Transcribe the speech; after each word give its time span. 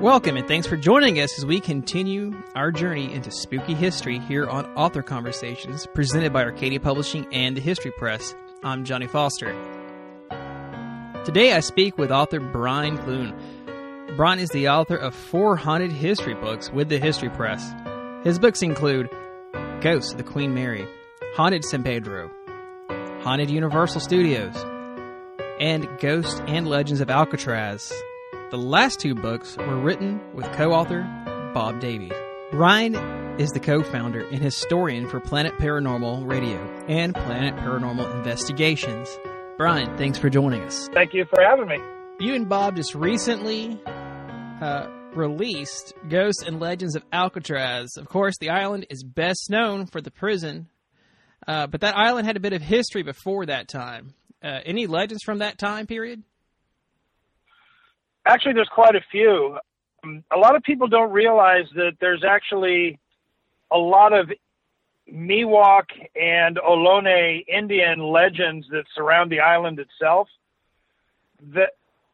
Welcome 0.00 0.36
and 0.36 0.46
thanks 0.46 0.66
for 0.66 0.76
joining 0.76 1.20
us 1.20 1.38
as 1.38 1.46
we 1.46 1.58
continue 1.58 2.36
our 2.54 2.70
journey 2.70 3.10
into 3.14 3.30
spooky 3.30 3.72
history 3.72 4.18
here 4.18 4.46
on 4.46 4.66
Author 4.74 5.02
Conversations, 5.02 5.86
presented 5.94 6.34
by 6.34 6.44
Arcadia 6.44 6.78
Publishing 6.78 7.26
and 7.32 7.56
the 7.56 7.62
History 7.62 7.90
Press. 7.92 8.34
I'm 8.62 8.84
Johnny 8.84 9.06
Foster. 9.06 9.54
Today 11.24 11.54
I 11.54 11.60
speak 11.60 11.96
with 11.96 12.10
author 12.10 12.40
Brian 12.40 12.98
Clune. 12.98 13.34
Brian 14.18 14.38
is 14.38 14.50
the 14.50 14.68
author 14.68 14.96
of 14.96 15.14
four 15.14 15.56
haunted 15.56 15.92
history 15.92 16.34
books 16.34 16.70
with 16.70 16.90
the 16.90 16.98
History 16.98 17.30
Press. 17.30 17.72
His 18.22 18.38
books 18.38 18.60
include 18.60 19.08
Ghosts 19.80 20.12
of 20.12 20.18
the 20.18 20.24
Queen 20.24 20.52
Mary, 20.52 20.86
Haunted 21.36 21.64
San 21.64 21.82
Pedro, 21.82 22.30
Haunted 23.22 23.48
Universal 23.48 24.02
Studios, 24.02 24.56
and 25.58 25.88
Ghosts 26.00 26.42
and 26.46 26.68
Legends 26.68 27.00
of 27.00 27.08
Alcatraz. 27.08 27.90
The 28.48 28.58
last 28.58 29.00
two 29.00 29.16
books 29.16 29.56
were 29.56 29.76
written 29.76 30.20
with 30.32 30.50
co 30.52 30.70
author 30.70 31.02
Bob 31.52 31.80
Davis. 31.80 32.16
Brian 32.52 32.94
is 33.40 33.50
the 33.50 33.58
co 33.58 33.82
founder 33.82 34.24
and 34.24 34.40
historian 34.40 35.08
for 35.08 35.18
Planet 35.18 35.58
Paranormal 35.58 36.30
Radio 36.30 36.56
and 36.86 37.12
Planet 37.12 37.56
Paranormal 37.56 38.14
Investigations. 38.14 39.18
Brian, 39.56 39.98
thanks 39.98 40.16
for 40.16 40.30
joining 40.30 40.62
us. 40.62 40.88
Thank 40.94 41.12
you 41.12 41.24
for 41.24 41.42
having 41.42 41.66
me. 41.66 41.78
You 42.20 42.34
and 42.34 42.48
Bob 42.48 42.76
just 42.76 42.94
recently 42.94 43.80
uh, 43.84 44.86
released 45.12 45.94
Ghosts 46.08 46.44
and 46.44 46.60
Legends 46.60 46.94
of 46.94 47.02
Alcatraz. 47.12 47.96
Of 47.96 48.08
course, 48.08 48.38
the 48.38 48.50
island 48.50 48.86
is 48.90 49.02
best 49.02 49.50
known 49.50 49.86
for 49.86 50.00
the 50.00 50.12
prison, 50.12 50.68
uh, 51.48 51.66
but 51.66 51.80
that 51.80 51.96
island 51.96 52.28
had 52.28 52.36
a 52.36 52.40
bit 52.40 52.52
of 52.52 52.62
history 52.62 53.02
before 53.02 53.46
that 53.46 53.66
time. 53.66 54.14
Uh, 54.40 54.60
any 54.64 54.86
legends 54.86 55.24
from 55.24 55.38
that 55.38 55.58
time 55.58 55.88
period? 55.88 56.22
Actually, 58.26 58.54
there's 58.54 58.68
quite 58.68 58.96
a 58.96 59.00
few. 59.10 59.56
Um, 60.02 60.24
a 60.32 60.36
lot 60.36 60.56
of 60.56 60.62
people 60.64 60.88
don't 60.88 61.12
realize 61.12 61.66
that 61.76 61.92
there's 62.00 62.24
actually 62.24 62.98
a 63.70 63.78
lot 63.78 64.12
of 64.12 64.30
Miwok 65.12 65.84
and 66.20 66.56
Ohlone 66.56 67.44
Indian 67.46 68.00
legends 68.00 68.66
that 68.70 68.84
surround 68.94 69.30
the 69.30 69.40
island 69.40 69.78
itself. 69.78 70.28
That 71.54 71.70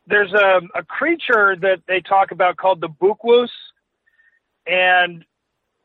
there's 0.06 0.32
a, 0.34 0.60
a 0.74 0.84
creature 0.84 1.56
that 1.60 1.80
they 1.88 2.02
talk 2.02 2.30
about 2.30 2.58
called 2.58 2.82
the 2.82 2.88
Bookwoos, 2.88 3.50
and 4.66 5.24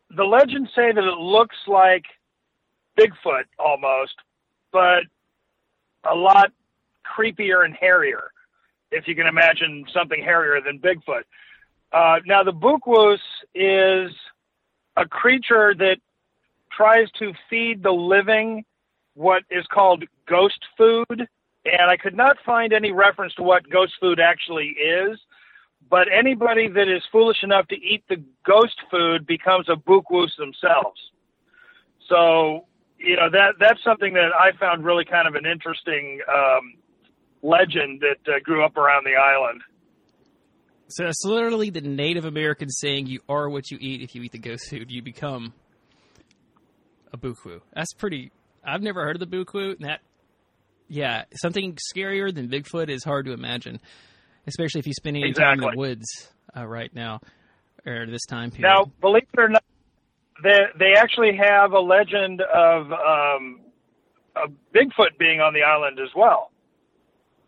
the 0.09 0.25
legends 0.25 0.69
say 0.75 0.91
that 0.91 1.03
it 1.03 1.17
looks 1.17 1.55
like 1.67 2.03
Bigfoot 2.99 3.43
almost, 3.57 4.15
but 4.73 5.03
a 6.03 6.15
lot 6.15 6.51
creepier 7.05 7.63
and 7.63 7.73
hairier 7.73 8.31
if 8.91 9.07
you 9.07 9.15
can 9.15 9.27
imagine 9.27 9.85
something 9.93 10.21
hairier 10.21 10.61
than 10.61 10.79
Bigfoot. 10.79 11.23
Uh, 11.91 12.19
now, 12.25 12.43
the 12.43 12.51
Bookwoos 12.51 13.21
is 13.55 14.11
a 14.97 15.05
creature 15.07 15.73
that 15.75 15.97
tries 16.75 17.09
to 17.19 17.33
feed 17.49 17.83
the 17.83 17.91
living 17.91 18.65
what 19.13 19.43
is 19.49 19.65
called 19.71 20.03
ghost 20.27 20.59
food, 20.77 21.27
and 21.65 21.89
I 21.89 21.97
could 21.97 22.15
not 22.15 22.37
find 22.45 22.71
any 22.71 22.91
reference 22.91 23.33
to 23.35 23.43
what 23.43 23.69
ghost 23.69 23.93
food 23.99 24.19
actually 24.19 24.75
is. 24.79 25.17
But 25.89 26.07
anybody 26.11 26.67
that 26.67 26.89
is 26.89 27.01
foolish 27.11 27.43
enough 27.43 27.67
to 27.69 27.75
eat 27.75 28.03
the 28.09 28.21
ghost 28.45 28.77
food 28.91 29.25
becomes 29.25 29.69
a 29.69 29.75
Bookwoos 29.75 30.35
themselves. 30.37 30.99
So, 32.09 32.65
you 32.99 33.15
know 33.15 33.29
that 33.29 33.55
that's 33.59 33.83
something 33.83 34.13
that 34.13 34.31
I 34.33 34.51
found 34.57 34.83
really 34.83 35.05
kind 35.05 35.27
of 35.27 35.35
an 35.35 35.45
interesting 35.45 36.19
um, 36.27 36.73
legend 37.47 38.01
that 38.01 38.31
uh, 38.31 38.39
grew 38.43 38.65
up 38.65 38.77
around 38.77 39.05
the 39.05 39.15
island. 39.15 39.61
So 40.89 41.05
it's 41.05 41.23
literally 41.25 41.69
the 41.69 41.81
Native 41.81 42.25
Americans 42.25 42.77
saying 42.79 43.07
you 43.07 43.19
are 43.27 43.49
what 43.49 43.71
you 43.71 43.77
eat. 43.79 44.01
If 44.01 44.15
you 44.15 44.23
eat 44.23 44.31
the 44.31 44.39
ghost 44.39 44.69
food, 44.69 44.89
you 44.89 45.01
become 45.01 45.53
a 47.11 47.17
buku. 47.17 47.61
That's 47.73 47.93
pretty. 47.93 48.31
I've 48.65 48.81
never 48.81 49.03
heard 49.03 49.21
of 49.21 49.29
the 49.29 49.37
buku. 49.37 49.77
That, 49.79 49.99
yeah, 50.87 51.23
something 51.35 51.77
scarier 51.93 52.33
than 52.33 52.47
Bigfoot 52.47 52.89
is 52.89 53.03
hard 53.03 53.25
to 53.25 53.33
imagine, 53.33 53.81
especially 54.47 54.79
if 54.79 54.87
you 54.87 54.93
spend 54.93 55.17
any 55.17 55.27
exactly. 55.27 55.43
time 55.43 55.63
in 55.63 55.71
the 55.71 55.77
woods 55.77 56.29
uh, 56.55 56.65
right 56.65 56.93
now 56.93 57.19
or 57.85 58.05
this 58.05 58.25
time 58.25 58.51
period. 58.51 58.73
Now, 58.73 58.91
believe 59.01 59.27
it 59.33 59.39
or 59.39 59.49
not, 59.49 59.63
they 60.41 60.59
they 60.79 60.93
actually 60.97 61.35
have 61.35 61.73
a 61.73 61.79
legend 61.79 62.41
of 62.41 62.91
um, 62.93 63.59
of 64.37 64.53
Bigfoot 64.73 65.17
being 65.19 65.41
on 65.41 65.53
the 65.53 65.63
island 65.63 65.99
as 65.99 66.09
well 66.15 66.51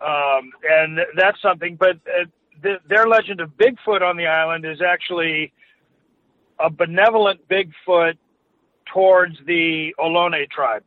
um, 0.01 0.51
and 0.63 0.99
that's 1.15 1.41
something. 1.41 1.75
But 1.75 1.97
uh, 2.07 2.25
the, 2.61 2.75
their 2.87 3.07
legend 3.07 3.41
of 3.41 3.51
Bigfoot 3.51 4.01
on 4.01 4.17
the 4.17 4.27
island 4.27 4.65
is 4.65 4.81
actually 4.81 5.51
a 6.59 6.69
benevolent 6.69 7.41
Bigfoot 7.47 8.17
towards 8.93 9.35
the 9.45 9.93
Ohlone 9.99 10.49
tribe. 10.49 10.83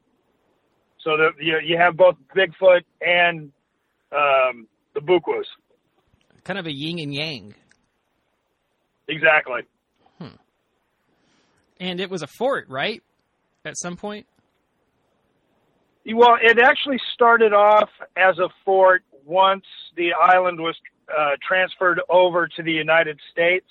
So 1.02 1.16
that 1.16 1.32
you, 1.40 1.58
you 1.64 1.78
have 1.78 1.96
both 1.96 2.16
Bigfoot 2.34 2.82
and 3.00 3.50
um, 4.12 4.68
the 4.94 5.00
Bookwoos. 5.00 5.46
Kind 6.44 6.58
of 6.58 6.66
a 6.66 6.72
yin 6.72 6.98
and 6.98 7.14
yang. 7.14 7.54
Exactly. 9.08 9.62
Hmm. 10.18 10.36
And 11.80 12.00
it 12.00 12.10
was 12.10 12.22
a 12.22 12.26
fort, 12.26 12.68
right? 12.68 13.02
At 13.64 13.76
some 13.76 13.96
point. 13.96 14.26
Well, 16.04 16.36
it 16.42 16.58
actually 16.58 17.00
started 17.14 17.52
off 17.52 17.88
as 18.16 18.38
a 18.38 18.48
fort 18.64 19.04
once 19.24 19.64
the 19.96 20.12
island 20.12 20.60
was 20.60 20.76
uh, 21.08 21.36
transferred 21.46 22.00
over 22.08 22.48
to 22.48 22.62
the 22.62 22.72
United 22.72 23.20
States. 23.30 23.66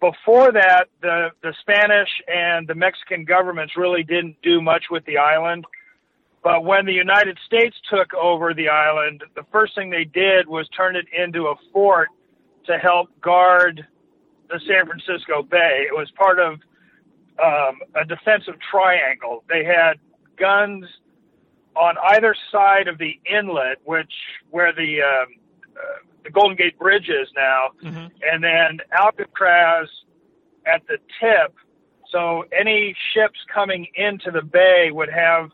Before 0.00 0.52
that, 0.52 0.86
the, 1.00 1.30
the 1.42 1.54
Spanish 1.60 2.08
and 2.26 2.66
the 2.66 2.74
Mexican 2.74 3.24
governments 3.24 3.74
really 3.76 4.02
didn't 4.02 4.36
do 4.42 4.60
much 4.60 4.84
with 4.90 5.04
the 5.06 5.18
island. 5.18 5.64
But 6.42 6.64
when 6.64 6.84
the 6.84 6.92
United 6.92 7.38
States 7.46 7.76
took 7.88 8.12
over 8.12 8.52
the 8.52 8.68
island, 8.68 9.22
the 9.34 9.44
first 9.50 9.74
thing 9.74 9.88
they 9.88 10.04
did 10.04 10.46
was 10.46 10.68
turn 10.76 10.94
it 10.96 11.06
into 11.16 11.46
a 11.46 11.54
fort 11.72 12.08
to 12.66 12.76
help 12.76 13.08
guard 13.20 13.86
the 14.50 14.60
San 14.66 14.86
Francisco 14.86 15.42
Bay. 15.42 15.86
It 15.88 15.94
was 15.94 16.10
part 16.16 16.38
of 16.38 16.54
um, 17.42 17.78
a 17.94 18.04
defensive 18.04 18.56
triangle. 18.70 19.42
They 19.48 19.64
had 19.64 19.94
guns 20.36 20.84
on 21.76 21.96
either 22.10 22.34
side 22.52 22.88
of 22.88 22.98
the 22.98 23.18
inlet, 23.24 23.78
which 23.84 24.12
where 24.50 24.72
the 24.72 25.02
um, 25.02 25.26
uh, 25.76 25.98
the 26.24 26.30
Golden 26.30 26.56
Gate 26.56 26.78
Bridge 26.78 27.08
is 27.08 27.28
now, 27.36 27.70
mm-hmm. 27.82 28.06
and 28.22 28.42
then 28.42 28.78
Alcatraz 28.92 29.88
at 30.66 30.82
the 30.86 30.98
tip. 31.20 31.54
So 32.10 32.44
any 32.58 32.94
ships 33.12 33.38
coming 33.52 33.86
into 33.94 34.30
the 34.30 34.42
bay 34.42 34.90
would 34.92 35.10
have 35.10 35.50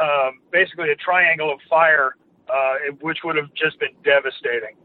um, 0.00 0.40
basically 0.50 0.90
a 0.90 0.96
triangle 0.96 1.52
of 1.52 1.60
fire, 1.68 2.16
uh, 2.48 2.74
which 3.00 3.18
would 3.24 3.36
have 3.36 3.52
just 3.54 3.78
been 3.78 3.94
devastating. 4.04 4.76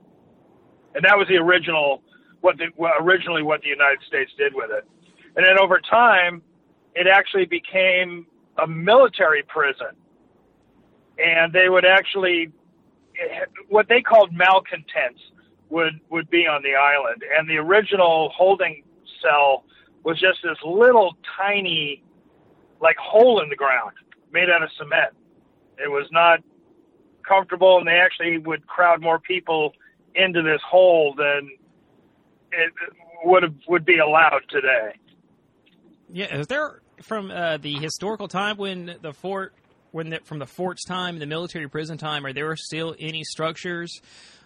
And 0.96 1.04
that 1.06 1.18
was 1.18 1.28
the 1.28 1.38
original 1.38 2.04
what 2.42 2.58
the 2.58 2.68
originally 3.00 3.42
what 3.42 3.62
the 3.62 3.70
United 3.70 4.00
States 4.06 4.32
did 4.38 4.54
with 4.54 4.70
it. 4.70 4.86
And 5.36 5.46
then 5.46 5.58
over 5.60 5.80
time, 5.80 6.42
it 6.94 7.08
actually 7.08 7.46
became 7.46 8.28
a 8.62 8.68
military 8.68 9.44
prison 9.44 9.96
and 11.18 11.54
they 11.54 11.70
would 11.70 11.86
actually 11.86 12.52
what 13.70 13.88
they 13.90 14.02
called 14.02 14.32
malcontents 14.34 15.20
would 15.70 16.00
would 16.10 16.30
be 16.30 16.48
on 16.48 16.62
the 16.64 16.76
island, 16.76 17.24
and 17.38 17.50
the 17.50 17.58
original 17.58 18.32
holding 18.36 18.84
cell 19.22 19.64
was 20.04 20.20
just 20.20 20.40
this 20.44 20.58
little 20.64 21.16
tiny 21.38 22.04
like 22.82 22.98
hole 22.98 23.42
in 23.42 23.50
the 23.50 23.56
ground 23.56 23.94
made 24.32 24.50
out 24.50 24.64
of 24.64 24.70
cement. 24.78 25.14
It 25.78 25.90
was 25.90 26.08
not 26.12 26.40
comfortable, 27.28 27.78
and 27.78 27.88
they 27.88 28.00
actually 28.04 28.38
would 28.40 28.68
crowd 28.68 29.02
more 29.02 29.20
people 29.20 29.74
into 30.16 30.42
this 30.42 30.62
hole 30.68 31.16
than 31.18 31.50
it 32.52 32.74
would 33.24 33.44
have 33.44 33.56
would 33.68 33.86
be 33.86 33.98
allowed 34.00 34.42
today. 34.50 34.96
Yeah, 36.12 36.36
is 36.36 36.48
there 36.48 36.82
from 37.02 37.32
uh, 37.32 37.58
the 37.58 37.74
historical 37.74 38.28
time 38.28 38.58
when 38.58 38.98
the 39.02 39.14
fort 39.14 39.54
when 39.94 40.10
the, 40.10 40.20
from 40.24 40.40
the 40.40 40.48
fort's 40.48 40.84
time, 40.84 41.16
and 41.16 41.22
the 41.22 41.28
military 41.28 41.70
prison 41.70 41.98
time, 41.98 42.26
are 42.26 42.34
there 42.34 42.56
still 42.56 42.96
any 43.00 43.24
structures 43.24 44.02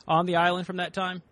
on 0.08 0.26
the 0.26 0.36
island 0.36 0.68
from 0.68 0.78
that 0.78 0.94
time? 0.94 1.24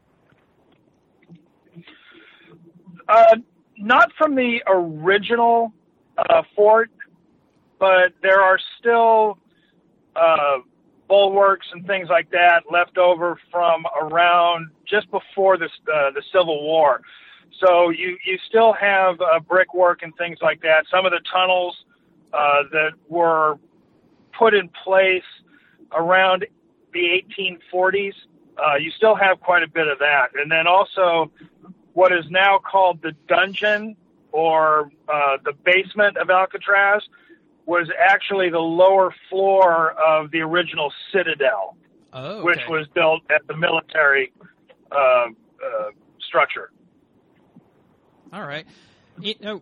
Uh, 3.07 3.35
not 3.77 4.11
from 4.17 4.35
the 4.35 4.63
original 4.67 5.73
uh, 6.17 6.41
fort, 6.55 6.89
but 7.77 8.13
there 8.23 8.41
are 8.41 8.57
still 8.79 9.37
uh, 10.15 10.59
bulwarks 11.09 11.67
and 11.73 11.85
things 11.85 12.07
like 12.09 12.31
that 12.31 12.63
left 12.71 12.97
over 12.97 13.37
from 13.51 13.83
around 14.01 14.69
just 14.89 15.11
before 15.11 15.57
this, 15.57 15.71
uh, 15.93 16.11
the 16.11 16.23
Civil 16.31 16.63
War. 16.63 17.01
So 17.59 17.89
you 17.89 18.17
you 18.25 18.37
still 18.47 18.73
have 18.73 19.19
uh, 19.21 19.39
brickwork 19.39 20.03
and 20.03 20.15
things 20.17 20.39
like 20.41 20.61
that. 20.61 20.85
Some 20.89 21.05
of 21.05 21.11
the 21.11 21.21
tunnels 21.31 21.75
uh, 22.33 22.63
that 22.71 22.91
were 23.07 23.57
put 24.37 24.53
in 24.53 24.69
place 24.83 25.23
around 25.91 26.45
the 26.93 27.21
1840s. 27.39 28.13
Uh, 28.57 28.75
you 28.75 28.91
still 28.91 29.15
have 29.15 29.39
quite 29.41 29.63
a 29.63 29.67
bit 29.67 29.87
of 29.87 29.99
that. 29.99 30.29
And 30.35 30.51
then 30.51 30.67
also 30.67 31.31
what 31.93 32.11
is 32.11 32.25
now 32.29 32.59
called 32.59 33.01
the 33.01 33.11
dungeon 33.27 33.95
or 34.31 34.91
uh, 35.07 35.37
the 35.43 35.53
basement 35.63 36.17
of 36.17 36.29
Alcatraz 36.29 37.01
was 37.65 37.89
actually 37.99 38.49
the 38.49 38.59
lower 38.59 39.13
floor 39.29 39.91
of 39.91 40.31
the 40.31 40.39
original 40.41 40.91
citadel, 41.11 41.75
Oh, 42.13 42.43
which 42.43 42.59
was 42.69 42.87
built 42.93 43.23
at 43.29 43.45
the 43.47 43.55
military 43.57 44.31
uh, 44.91 44.95
uh, 44.95 45.27
structure. 46.19 46.71
All 48.31 48.45
right. 48.45 48.65
You 49.19 49.35
know, 49.41 49.61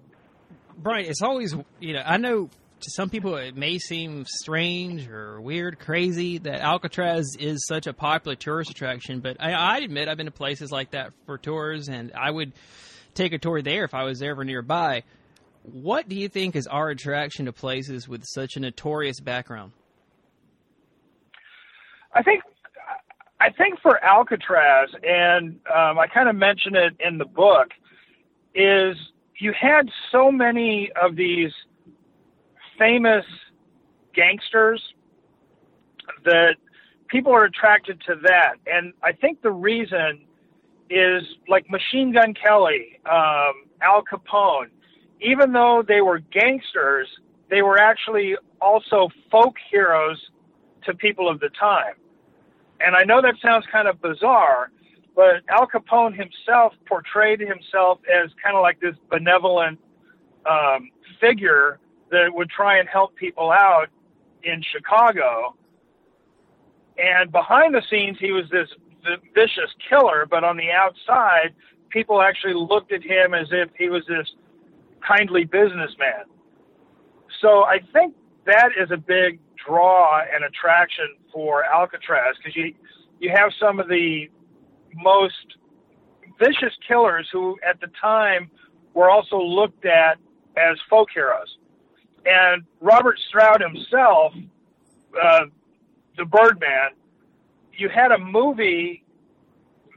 Brian, 0.77 1.05
it's 1.05 1.21
always, 1.21 1.55
you 1.79 1.93
know, 1.93 2.03
I 2.05 2.17
know 2.17 2.49
to 2.83 2.91
some 2.91 3.09
people 3.09 3.35
it 3.35 3.55
may 3.55 3.77
seem 3.79 4.25
strange 4.25 5.07
or 5.07 5.41
weird, 5.41 5.79
crazy 5.79 6.37
that 6.39 6.61
Alcatraz 6.61 7.35
is 7.39 7.65
such 7.67 7.87
a 7.87 7.93
popular 7.93 8.35
tourist 8.35 8.69
attraction, 8.69 9.19
but 9.19 9.37
I, 9.39 9.53
I 9.53 9.77
admit 9.79 10.07
I've 10.07 10.17
been 10.17 10.27
to 10.27 10.31
places 10.31 10.71
like 10.71 10.91
that 10.91 11.13
for 11.25 11.37
tours, 11.37 11.89
and 11.89 12.11
I 12.13 12.29
would 12.29 12.53
take 13.13 13.33
a 13.33 13.37
tour 13.37 13.61
there 13.61 13.83
if 13.83 13.93
I 13.93 14.03
was 14.03 14.21
ever 14.21 14.43
nearby. 14.43 15.03
What 15.63 16.09
do 16.09 16.15
you 16.15 16.27
think 16.27 16.55
is 16.55 16.67
our 16.67 16.89
attraction 16.89 17.45
to 17.45 17.53
places 17.53 18.07
with 18.07 18.23
such 18.25 18.57
a 18.57 18.59
notorious 18.59 19.19
background? 19.19 19.71
I 22.13 22.21
think 22.21 22.43
I 23.39 23.49
think 23.49 23.79
for 23.81 24.01
Alcatraz, 24.03 24.89
and 25.03 25.59
um, 25.73 25.99
I 25.99 26.07
kind 26.13 26.29
of 26.29 26.35
mention 26.35 26.75
it 26.75 26.93
in 27.05 27.17
the 27.17 27.25
book, 27.25 27.69
is 28.55 28.95
you 29.39 29.53
had 29.59 29.89
so 30.11 30.31
many 30.31 30.89
of 31.01 31.15
these 31.15 31.51
famous 32.77 33.25
gangsters 34.13 34.81
that 36.25 36.55
people 37.07 37.31
are 37.31 37.45
attracted 37.45 38.01
to 38.07 38.15
that, 38.23 38.55
and 38.65 38.93
I 39.03 39.11
think 39.11 39.41
the 39.41 39.51
reason 39.51 40.25
is 40.89 41.23
like 41.47 41.69
Machine 41.69 42.13
Gun 42.13 42.33
Kelly, 42.33 42.99
um, 43.05 43.65
Al 43.81 44.03
Capone. 44.03 44.69
Even 45.21 45.53
though 45.53 45.83
they 45.87 46.01
were 46.01 46.19
gangsters, 46.19 47.07
they 47.49 47.61
were 47.61 47.79
actually 47.79 48.35
also 48.61 49.09
folk 49.31 49.55
heroes 49.71 50.17
to 50.85 50.93
people 50.93 51.29
of 51.29 51.39
the 51.39 51.49
time. 51.59 51.95
And 52.79 52.95
I 52.95 53.03
know 53.03 53.21
that 53.21 53.35
sounds 53.41 53.65
kind 53.71 53.87
of 53.87 54.01
bizarre, 54.01 54.71
but 55.15 55.41
Al 55.49 55.67
Capone 55.67 56.13
himself 56.15 56.73
portrayed 56.85 57.39
himself 57.39 57.99
as 58.11 58.31
kind 58.43 58.57
of 58.57 58.61
like 58.61 58.79
this 58.81 58.95
benevolent 59.09 59.79
um, 60.49 60.89
figure 61.21 61.79
that 62.13 62.33
would 62.33 62.49
try 62.49 62.77
and 62.77 62.87
help 62.87 63.15
people 63.15 63.51
out 63.51 63.87
in 64.43 64.61
Chicago. 64.71 65.55
And 66.97 67.31
behind 67.31 67.73
the 67.73 67.81
scenes, 67.89 68.17
he 68.19 68.31
was 68.31 68.45
this 68.51 68.69
vicious 69.33 69.71
killer, 69.89 70.25
but 70.29 70.43
on 70.43 70.55
the 70.55 70.71
outside, 70.71 71.53
people 71.89 72.21
actually 72.21 72.53
looked 72.53 72.91
at 72.91 73.03
him 73.03 73.33
as 73.33 73.47
if 73.51 73.69
he 73.77 73.89
was 73.89 74.03
this 74.07 74.27
kindly 75.05 75.43
businessman. 75.43 76.25
So 77.41 77.63
I 77.63 77.79
think 77.91 78.15
that 78.45 78.69
is 78.79 78.91
a 78.91 78.97
big 78.97 79.39
draw 79.65 80.21
and 80.21 80.43
attraction 80.43 81.15
for 81.33 81.63
Alcatraz 81.65 82.35
because 82.37 82.55
you 82.55 82.73
you 83.19 83.29
have 83.29 83.51
some 83.59 83.79
of 83.79 83.87
the 83.87 84.29
most 84.95 85.57
vicious 86.39 86.73
killers 86.87 87.27
who 87.31 87.57
at 87.67 87.79
the 87.79 87.87
time 88.01 88.49
were 88.93 89.09
also 89.09 89.37
looked 89.37 89.85
at 89.85 90.17
as 90.57 90.77
folk 90.89 91.09
heroes. 91.13 91.57
And 92.25 92.63
Robert 92.79 93.19
Stroud 93.27 93.61
himself, 93.61 94.33
uh, 95.21 95.45
the 96.17 96.25
Birdman, 96.25 96.91
you 97.73 97.89
had 97.89 98.11
a 98.11 98.17
movie 98.17 99.03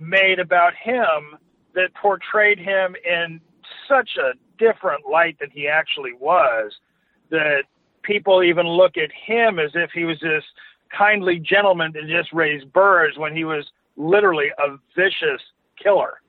made 0.01 0.39
about 0.39 0.75
him 0.75 1.39
that 1.75 1.95
portrayed 1.95 2.59
him 2.59 2.97
in 3.05 3.41
such 3.89 4.17
a 4.17 4.33
different 4.59 5.07
light 5.11 5.39
than 5.39 5.51
he 5.51 5.69
actually 5.69 6.13
was 6.19 6.73
that 7.31 7.65
people 8.03 8.43
even 8.43 8.67
look 8.67 8.97
at 8.97 9.11
him 9.13 9.59
as 9.59 9.71
if 9.75 9.91
he 9.93 10.05
was 10.05 10.19
this 10.21 10.45
kindly 10.97 11.39
gentleman 11.39 11.93
that 11.93 12.07
just 12.07 12.33
raised 12.33 12.73
birds 12.73 13.19
when 13.19 13.37
he 13.37 13.45
was 13.45 13.67
literally 13.97 14.49
a 14.59 14.77
vicious 14.95 15.43
killer. 15.83 16.21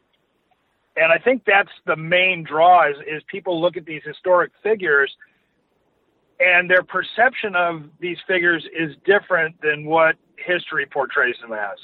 And 0.95 1.11
I 1.11 1.19
think 1.19 1.43
that's 1.45 1.69
the 1.85 1.95
main 1.95 2.43
draw 2.43 2.89
is, 2.89 2.97
is 3.07 3.21
people 3.27 3.61
look 3.61 3.77
at 3.77 3.85
these 3.85 4.01
historic 4.03 4.51
figures 4.63 5.15
and 6.39 6.69
their 6.69 6.83
perception 6.83 7.55
of 7.55 7.83
these 7.99 8.17
figures 8.27 8.65
is 8.77 8.95
different 9.05 9.55
than 9.61 9.85
what 9.85 10.15
history 10.37 10.85
portrays 10.85 11.35
them 11.41 11.53
as. 11.53 11.77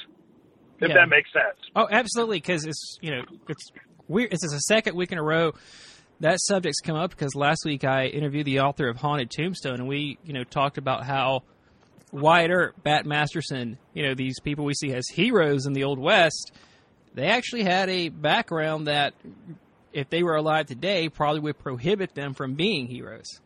If 0.79 0.89
Yeah. 0.89 0.95
that 0.95 1.09
makes 1.09 1.31
sense. 1.31 1.57
Oh, 1.75 1.87
absolutely, 1.89 2.37
because 2.37 2.65
it's 2.65 2.97
you 3.01 3.11
know 3.11 3.23
it's 3.47 3.71
weird. 4.07 4.33
It's 4.33 4.41
the 4.43 4.59
second 4.59 4.95
week 4.95 5.11
in 5.11 5.17
a 5.17 5.23
row 5.23 5.53
that 6.19 6.39
subject's 6.41 6.79
come 6.81 6.95
up 6.95 7.09
because 7.11 7.35
last 7.35 7.63
week 7.65 7.83
I 7.83 8.05
interviewed 8.07 8.45
the 8.45 8.59
author 8.61 8.87
of 8.89 8.97
Haunted 8.97 9.31
Tombstone, 9.31 9.75
and 9.75 9.87
we 9.87 10.17
you 10.23 10.33
know 10.33 10.43
talked 10.43 10.77
about 10.77 11.05
how 11.05 11.43
Wyatt 12.11 12.51
Earp, 12.51 12.83
Bat 12.83 13.05
Masterson, 13.05 13.77
you 13.93 14.03
know 14.03 14.13
these 14.13 14.39
people 14.41 14.65
we 14.65 14.73
see 14.73 14.93
as 14.93 15.07
heroes 15.07 15.65
in 15.65 15.73
the 15.73 15.83
Old 15.83 15.99
West, 15.99 16.51
they 17.13 17.27
actually 17.27 17.63
had 17.63 17.89
a 17.89 18.09
background 18.09 18.87
that 18.87 19.13
if 19.93 20.09
they 20.09 20.21
were 20.23 20.35
alive 20.35 20.65
today 20.65 21.07
probably 21.07 21.39
would 21.39 21.59
prohibit 21.59 22.13
them 22.15 22.33
from 22.33 22.55
being 22.55 22.87
heroes. 22.87 23.39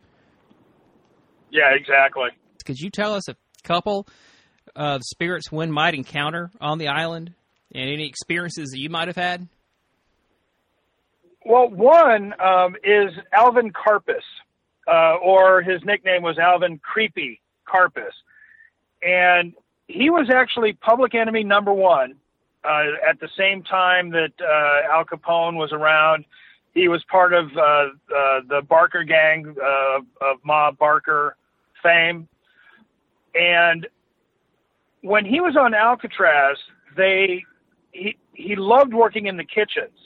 Yeah, 1.50 1.74
exactly. 1.74 2.30
Could 2.64 2.78
you 2.78 2.90
tell 2.90 3.14
us 3.14 3.28
a 3.28 3.36
couple 3.64 4.06
of 4.76 5.02
spirits 5.02 5.50
one 5.50 5.70
might 5.70 5.94
encounter 5.94 6.50
on 6.60 6.78
the 6.78 6.88
island 6.88 7.34
and 7.74 7.90
any 7.90 8.06
experiences 8.06 8.70
that 8.70 8.78
you 8.78 8.90
might 8.90 9.08
have 9.08 9.16
had? 9.16 9.48
Well, 11.44 11.70
one 11.70 12.34
um, 12.40 12.76
is 12.84 13.12
Alvin 13.32 13.72
Karpis, 13.72 14.20
uh, 14.86 15.16
or 15.16 15.62
his 15.62 15.82
nickname 15.84 16.22
was 16.22 16.38
Alvin 16.38 16.78
Creepy 16.78 17.40
Karpis. 17.66 18.12
And 19.02 19.54
he 19.86 20.10
was 20.10 20.28
actually 20.30 20.74
public 20.74 21.14
enemy 21.14 21.44
number 21.44 21.72
one 21.72 22.16
uh, 22.64 22.84
at 23.08 23.18
the 23.20 23.28
same 23.38 23.62
time 23.62 24.10
that 24.10 24.32
uh, 24.40 24.92
Al 24.94 25.04
Capone 25.04 25.54
was 25.54 25.72
around. 25.72 26.26
He 26.74 26.88
was 26.88 27.02
part 27.10 27.32
of 27.32 27.46
uh, 27.56 27.60
uh, 27.60 27.86
the 28.46 28.62
Barker 28.68 29.04
gang 29.04 29.56
uh, 29.58 29.98
of 30.20 30.36
Ma 30.44 30.70
Barker 30.70 31.36
fame. 31.82 32.28
And 33.34 33.86
when 35.02 35.24
he 35.24 35.40
was 35.40 35.56
on 35.56 35.74
Alcatraz, 35.74 36.56
they 36.96 37.44
he 37.92 38.16
he 38.32 38.56
loved 38.56 38.92
working 38.92 39.26
in 39.26 39.36
the 39.36 39.44
kitchens. 39.44 39.96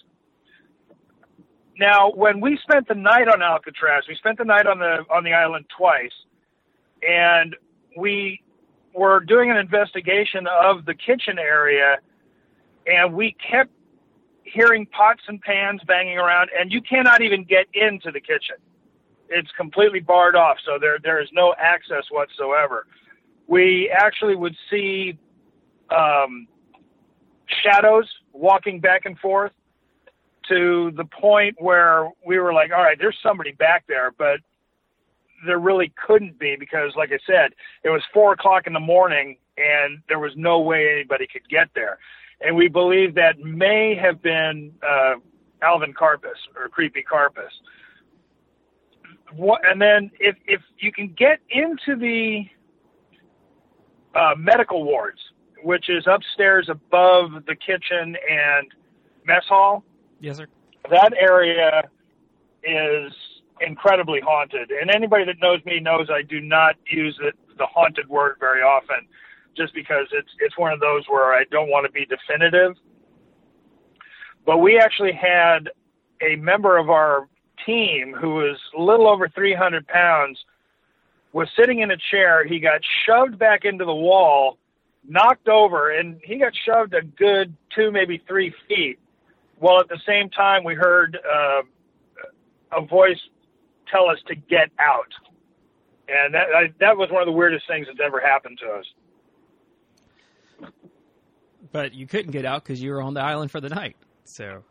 Now, 1.78 2.10
when 2.12 2.40
we 2.40 2.58
spent 2.62 2.86
the 2.88 2.94
night 2.94 3.28
on 3.28 3.42
Alcatraz, 3.42 4.04
we 4.08 4.14
spent 4.16 4.38
the 4.38 4.44
night 4.44 4.66
on 4.66 4.78
the 4.78 5.04
on 5.10 5.24
the 5.24 5.32
island 5.32 5.64
twice, 5.76 6.12
and 7.06 7.56
we 7.96 8.42
were 8.94 9.20
doing 9.20 9.50
an 9.50 9.56
investigation 9.56 10.46
of 10.46 10.84
the 10.84 10.94
kitchen 10.94 11.38
area, 11.38 11.98
and 12.86 13.14
we 13.14 13.34
kept 13.50 13.70
hearing 14.44 14.86
pots 14.86 15.22
and 15.28 15.40
pans 15.40 15.80
banging 15.86 16.18
around, 16.18 16.50
and 16.58 16.70
you 16.70 16.82
cannot 16.82 17.22
even 17.22 17.44
get 17.44 17.66
into 17.72 18.10
the 18.10 18.20
kitchen. 18.20 18.56
It's 19.28 19.50
completely 19.56 20.00
barred 20.00 20.36
off, 20.36 20.58
so 20.64 20.78
there 20.80 20.98
there 21.02 21.20
is 21.20 21.28
no 21.32 21.54
access 21.58 22.04
whatsoever. 22.10 22.86
We 23.46 23.90
actually 23.94 24.36
would 24.36 24.54
see 24.70 25.18
um, 25.90 26.46
shadows 27.62 28.08
walking 28.32 28.80
back 28.80 29.06
and 29.06 29.18
forth 29.18 29.52
to 30.48 30.92
the 30.96 31.04
point 31.04 31.56
where 31.58 32.10
we 32.26 32.38
were 32.38 32.52
like, 32.52 32.72
all 32.72 32.82
right, 32.82 32.98
there's 32.98 33.16
somebody 33.22 33.52
back 33.52 33.84
there, 33.88 34.12
but 34.16 34.40
there 35.46 35.58
really 35.58 35.92
couldn't 36.06 36.38
be 36.38 36.56
because, 36.58 36.92
like 36.96 37.10
I 37.12 37.18
said, 37.26 37.52
it 37.84 37.90
was 37.90 38.02
four 38.12 38.32
o'clock 38.32 38.66
in 38.66 38.72
the 38.72 38.80
morning 38.80 39.36
and 39.56 39.98
there 40.08 40.18
was 40.18 40.32
no 40.36 40.60
way 40.60 40.90
anybody 40.92 41.26
could 41.26 41.48
get 41.48 41.68
there. 41.74 41.98
And 42.40 42.56
we 42.56 42.68
believe 42.68 43.14
that 43.14 43.38
may 43.38 43.94
have 43.94 44.22
been 44.22 44.72
uh, 44.82 45.14
Alvin 45.62 45.94
Karpis 45.94 46.38
or 46.56 46.68
Creepy 46.68 47.04
Karpis. 47.10 47.50
What, 49.36 49.60
and 49.66 49.80
then 49.80 50.10
if 50.20 50.36
if 50.46 50.60
you 50.78 50.92
can 50.92 51.14
get 51.16 51.40
into 51.50 51.96
the 51.96 52.44
uh, 54.14 54.34
medical 54.36 54.84
wards, 54.84 55.18
which 55.62 55.88
is 55.88 56.04
upstairs 56.06 56.68
above 56.68 57.30
the 57.46 57.54
kitchen 57.56 58.16
and 58.30 58.66
mess 59.26 59.44
hall, 59.48 59.84
Yes, 60.20 60.36
sir. 60.36 60.46
that 60.90 61.12
area 61.18 61.82
is 62.64 63.12
incredibly 63.60 64.20
haunted. 64.20 64.70
And 64.70 64.90
anybody 64.90 65.24
that 65.24 65.36
knows 65.40 65.60
me 65.64 65.80
knows 65.80 66.08
I 66.10 66.22
do 66.22 66.40
not 66.40 66.76
use 66.90 67.18
it, 67.22 67.34
the 67.58 67.66
haunted 67.66 68.08
word 68.08 68.36
very 68.40 68.62
often, 68.62 69.06
just 69.56 69.74
because 69.74 70.06
it's 70.12 70.30
it's 70.40 70.58
one 70.58 70.72
of 70.72 70.80
those 70.80 71.04
where 71.08 71.32
I 71.32 71.44
don't 71.50 71.70
want 71.70 71.86
to 71.86 71.92
be 71.92 72.06
definitive. 72.06 72.74
But 74.44 74.58
we 74.58 74.78
actually 74.78 75.12
had 75.12 75.70
a 76.20 76.36
member 76.36 76.76
of 76.76 76.90
our 76.90 77.28
team 77.66 78.14
who 78.18 78.34
was 78.34 78.58
a 78.76 78.80
little 78.80 79.08
over 79.08 79.28
300 79.28 79.86
pounds 79.86 80.38
was 81.32 81.48
sitting 81.58 81.80
in 81.80 81.90
a 81.90 81.96
chair. 82.10 82.46
He 82.46 82.60
got 82.60 82.80
shoved 83.06 83.38
back 83.38 83.64
into 83.64 83.84
the 83.84 83.94
wall, 83.94 84.58
knocked 85.08 85.48
over, 85.48 85.90
and 85.90 86.20
he 86.22 86.38
got 86.38 86.52
shoved 86.66 86.94
a 86.94 87.02
good 87.02 87.54
two, 87.74 87.90
maybe 87.90 88.22
three 88.26 88.54
feet 88.68 88.98
while 89.62 89.78
at 89.78 89.88
the 89.88 90.00
same 90.04 90.28
time 90.28 90.64
we 90.64 90.74
heard 90.74 91.16
uh, 91.16 91.62
a 92.76 92.84
voice 92.84 93.20
tell 93.90 94.10
us 94.10 94.18
to 94.26 94.34
get 94.34 94.70
out, 94.80 95.12
and 96.08 96.34
that 96.34 96.48
I, 96.54 96.72
that 96.80 96.96
was 96.96 97.10
one 97.10 97.22
of 97.22 97.26
the 97.26 97.32
weirdest 97.32 97.68
things 97.68 97.86
that's 97.86 98.00
ever 98.04 98.20
happened 98.20 98.58
to 98.58 98.66
us. 98.72 98.84
But 101.70 101.94
you 101.94 102.08
couldn't 102.08 102.32
get 102.32 102.44
out 102.44 102.64
because 102.64 102.82
you 102.82 102.90
were 102.90 103.00
on 103.00 103.14
the 103.14 103.20
island 103.20 103.52
for 103.52 103.60
the 103.60 103.68
night. 103.68 103.96
So. 104.24 104.64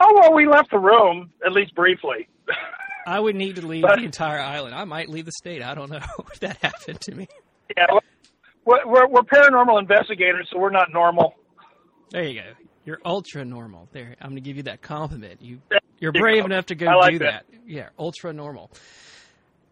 Oh 0.00 0.12
well, 0.14 0.34
we 0.34 0.46
left 0.46 0.70
the 0.70 0.78
room 0.78 1.30
at 1.44 1.52
least 1.52 1.74
briefly. 1.74 2.28
I 3.06 3.20
would 3.20 3.36
need 3.36 3.56
to 3.56 3.66
leave 3.66 3.82
but, 3.82 3.96
the 3.96 4.04
entire 4.04 4.40
island. 4.40 4.74
I 4.74 4.84
might 4.84 5.08
leave 5.08 5.26
the 5.26 5.32
state. 5.32 5.62
I 5.62 5.74
don't 5.74 5.90
know 5.90 5.98
if 6.32 6.40
that 6.40 6.56
happened 6.58 7.00
to 7.02 7.14
me. 7.14 7.28
Yeah, 7.76 7.86
we're, 8.64 8.86
we're, 8.86 9.08
we're 9.08 9.22
paranormal 9.22 9.78
investigators, 9.78 10.48
so 10.50 10.58
we're 10.58 10.70
not 10.70 10.92
normal. 10.92 11.34
There 12.10 12.24
you 12.24 12.40
go. 12.40 12.48
You're 12.84 13.00
ultra 13.04 13.44
normal. 13.44 13.88
There, 13.92 14.14
I'm 14.20 14.30
going 14.30 14.36
to 14.36 14.42
give 14.42 14.56
you 14.56 14.64
that 14.64 14.82
compliment. 14.82 15.40
You 15.42 15.60
you're 15.98 16.12
brave 16.12 16.44
enough 16.44 16.66
to 16.66 16.74
go 16.74 16.86
like 16.86 17.12
do 17.12 17.18
that. 17.20 17.44
that. 17.50 17.60
Yeah, 17.66 17.88
ultra 17.98 18.32
normal. 18.32 18.70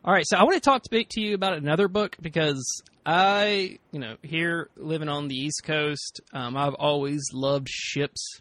All 0.05 0.13
right, 0.13 0.25
so 0.27 0.37
I 0.37 0.43
want 0.43 0.55
to 0.55 0.61
talk 0.61 0.83
to 0.83 1.21
you 1.21 1.35
about 1.35 1.53
another 1.53 1.87
book 1.89 2.17
because 2.21 2.83
I, 3.07 3.79
you 3.93 4.01
know, 4.01 4.17
here 4.23 4.69
living 4.77 5.09
on 5.09 5.29
the 5.29 5.37
East 5.37 5.63
Coast, 5.63 6.21
um, 6.33 6.57
I've 6.57 6.75
always 6.75 7.23
loved 7.33 7.69
ships, 7.69 8.41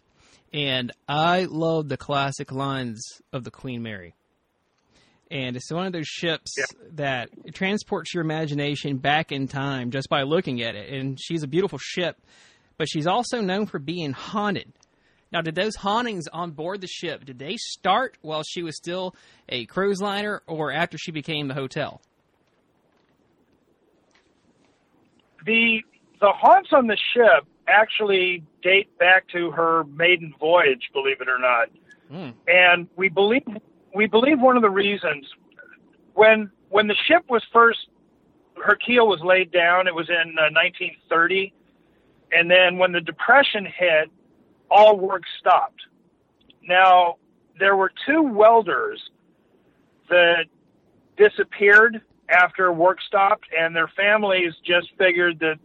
and 0.52 0.92
I 1.08 1.44
love 1.44 1.88
the 1.88 1.96
classic 1.96 2.52
lines 2.52 3.02
of 3.32 3.44
the 3.44 3.50
Queen 3.50 3.82
Mary. 3.82 4.14
And 5.30 5.56
it's 5.56 5.72
one 5.72 5.86
of 5.86 5.94
those 5.94 6.06
ships 6.06 6.54
yeah. 6.58 6.64
that 6.96 7.30
transports 7.54 8.12
your 8.12 8.22
imagination 8.22 8.98
back 8.98 9.32
in 9.32 9.48
time 9.48 9.90
just 9.90 10.10
by 10.10 10.22
looking 10.24 10.60
at 10.60 10.74
it. 10.74 10.92
And 10.92 11.18
she's 11.18 11.42
a 11.42 11.46
beautiful 11.46 11.78
ship, 11.78 12.18
but 12.76 12.86
she's 12.86 13.06
also 13.06 13.40
known 13.40 13.66
for 13.66 13.78
being 13.78 14.12
haunted. 14.12 14.70
Now, 15.32 15.40
did 15.40 15.54
those 15.54 15.74
hauntings 15.74 16.28
on 16.28 16.50
board 16.50 16.82
the 16.82 16.86
ship 16.86 17.24
did 17.24 17.38
they 17.38 17.56
start 17.56 18.18
while 18.20 18.42
she 18.42 18.62
was 18.62 18.76
still 18.76 19.16
a 19.48 19.64
cruise 19.64 20.02
liner, 20.02 20.42
or 20.46 20.70
after 20.70 20.98
she 20.98 21.10
became 21.10 21.48
the 21.48 21.54
hotel? 21.54 22.02
The 25.46 25.82
the 26.20 26.32
haunts 26.36 26.68
on 26.72 26.86
the 26.86 26.98
ship 27.14 27.46
actually 27.66 28.44
date 28.62 28.96
back 28.98 29.28
to 29.28 29.50
her 29.50 29.84
maiden 29.84 30.34
voyage, 30.38 30.90
believe 30.92 31.20
it 31.20 31.28
or 31.28 31.38
not. 31.38 31.68
Mm. 32.12 32.34
And 32.46 32.88
we 32.96 33.08
believe 33.08 33.44
we 33.94 34.06
believe 34.06 34.40
one 34.40 34.56
of 34.56 34.62
the 34.62 34.70
reasons 34.70 35.26
when 36.14 36.50
when 36.68 36.86
the 36.86 36.96
ship 37.06 37.24
was 37.28 37.42
first 37.52 37.88
her 38.64 38.76
keel 38.76 39.08
was 39.08 39.20
laid 39.22 39.50
down, 39.50 39.86
it 39.86 39.94
was 39.94 40.08
in 40.08 40.36
uh, 40.38 40.52
1930, 40.52 41.52
and 42.32 42.50
then 42.50 42.78
when 42.78 42.92
the 42.92 43.00
depression 43.00 43.66
hit, 43.66 44.10
all 44.70 44.98
work 44.98 45.22
stopped. 45.38 45.80
Now 46.62 47.16
there 47.58 47.76
were 47.76 47.92
two 48.06 48.22
welders 48.22 49.00
that 50.08 50.46
disappeared 51.16 52.00
after 52.28 52.72
work 52.72 52.98
stopped, 53.06 53.46
and 53.58 53.74
their 53.74 53.88
families 53.88 54.52
just 54.64 54.88
figured 54.98 55.38
that 55.40 55.58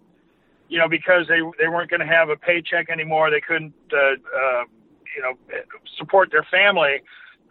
you 0.70 0.78
know 0.78 0.88
because 0.88 1.28
they 1.28 1.40
they 1.60 1.68
weren't 1.68 1.90
going 1.90 2.00
to 2.00 2.06
have 2.06 2.30
a 2.30 2.36
paycheck 2.36 2.90
anymore, 2.90 3.30
they 3.30 3.42
couldn't 3.42 3.74
uh, 3.94 3.98
uh, 3.98 4.64
you 5.16 5.22
know 5.22 5.34
support 5.98 6.30
their 6.32 6.46
family 6.50 7.02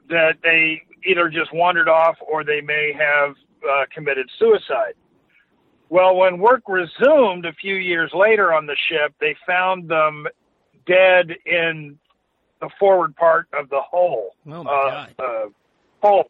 that 0.08 0.36
they 0.42 0.82
either 1.04 1.28
just 1.28 1.52
wandered 1.52 1.88
off 1.88 2.16
or 2.20 2.44
they 2.44 2.60
may 2.60 2.92
have 2.92 3.34
uh, 3.68 3.84
committed 3.92 4.28
suicide. 4.38 4.94
Well, 5.88 6.16
when 6.16 6.38
work 6.38 6.62
resumed 6.68 7.46
a 7.46 7.52
few 7.52 7.76
years 7.76 8.10
later 8.12 8.52
on 8.52 8.66
the 8.66 8.76
ship, 8.88 9.14
they 9.20 9.36
found 9.46 9.88
them 9.88 10.26
dead 10.86 11.30
in 11.44 11.98
the 12.60 12.70
forward 12.78 13.14
part 13.16 13.46
of 13.52 13.68
the 13.68 13.80
hull. 13.80 14.30
Oh 14.46 14.64
my 14.64 14.70
uh, 14.70 14.90
God. 14.90 15.14
Uh, 15.18 15.48
hull. 16.02 16.24